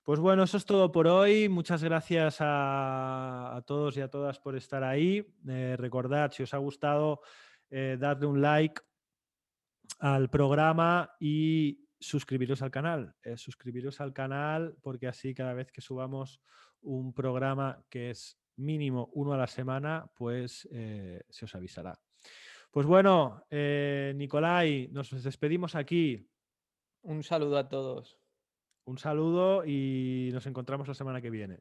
Pues 0.02 0.18
bueno, 0.18 0.44
eso 0.44 0.56
es 0.56 0.64
todo 0.64 0.90
por 0.90 1.06
hoy. 1.06 1.48
Muchas 1.48 1.84
gracias 1.84 2.38
a, 2.40 3.62
todos 3.66 3.96
y 3.96 4.00
a 4.00 4.08
todas 4.08 4.38
por 4.38 4.56
estar 4.56 4.82
ahí. 4.82 5.26
recordad, 5.44 6.32
si 6.32 6.42
os 6.42 6.54
ha 6.54 6.58
gustado, 6.58 7.20
darle 7.70 8.26
un 8.26 8.40
like 8.40 8.80
al 9.98 10.30
programa 10.30 11.14
y 11.20 11.86
suscribiros 12.00 12.62
al 12.62 12.70
canal. 12.70 13.14
Eh, 13.22 13.36
suscribiros 13.36 14.00
al 14.00 14.12
canal 14.12 14.76
porque 14.80 15.06
así 15.06 15.34
cada 15.34 15.52
vez 15.52 15.70
que 15.70 15.80
subamos 15.80 16.40
un 16.80 17.12
programa 17.12 17.84
que 17.90 18.10
es 18.10 18.38
mínimo 18.56 19.10
uno 19.12 19.34
a 19.34 19.38
la 19.38 19.46
semana, 19.46 20.10
pues 20.16 20.68
eh, 20.72 21.22
se 21.28 21.44
os 21.44 21.54
avisará. 21.54 21.98
Pues 22.70 22.86
bueno, 22.86 23.44
eh, 23.50 24.12
Nicolai, 24.16 24.88
nos 24.92 25.10
despedimos 25.22 25.74
aquí. 25.74 26.29
Un 27.02 27.22
saludo 27.22 27.58
a 27.58 27.68
todos. 27.68 28.18
Un 28.84 28.98
saludo 28.98 29.64
y 29.64 30.30
nos 30.32 30.46
encontramos 30.46 30.88
la 30.88 30.94
semana 30.94 31.20
que 31.20 31.30
viene. 31.30 31.60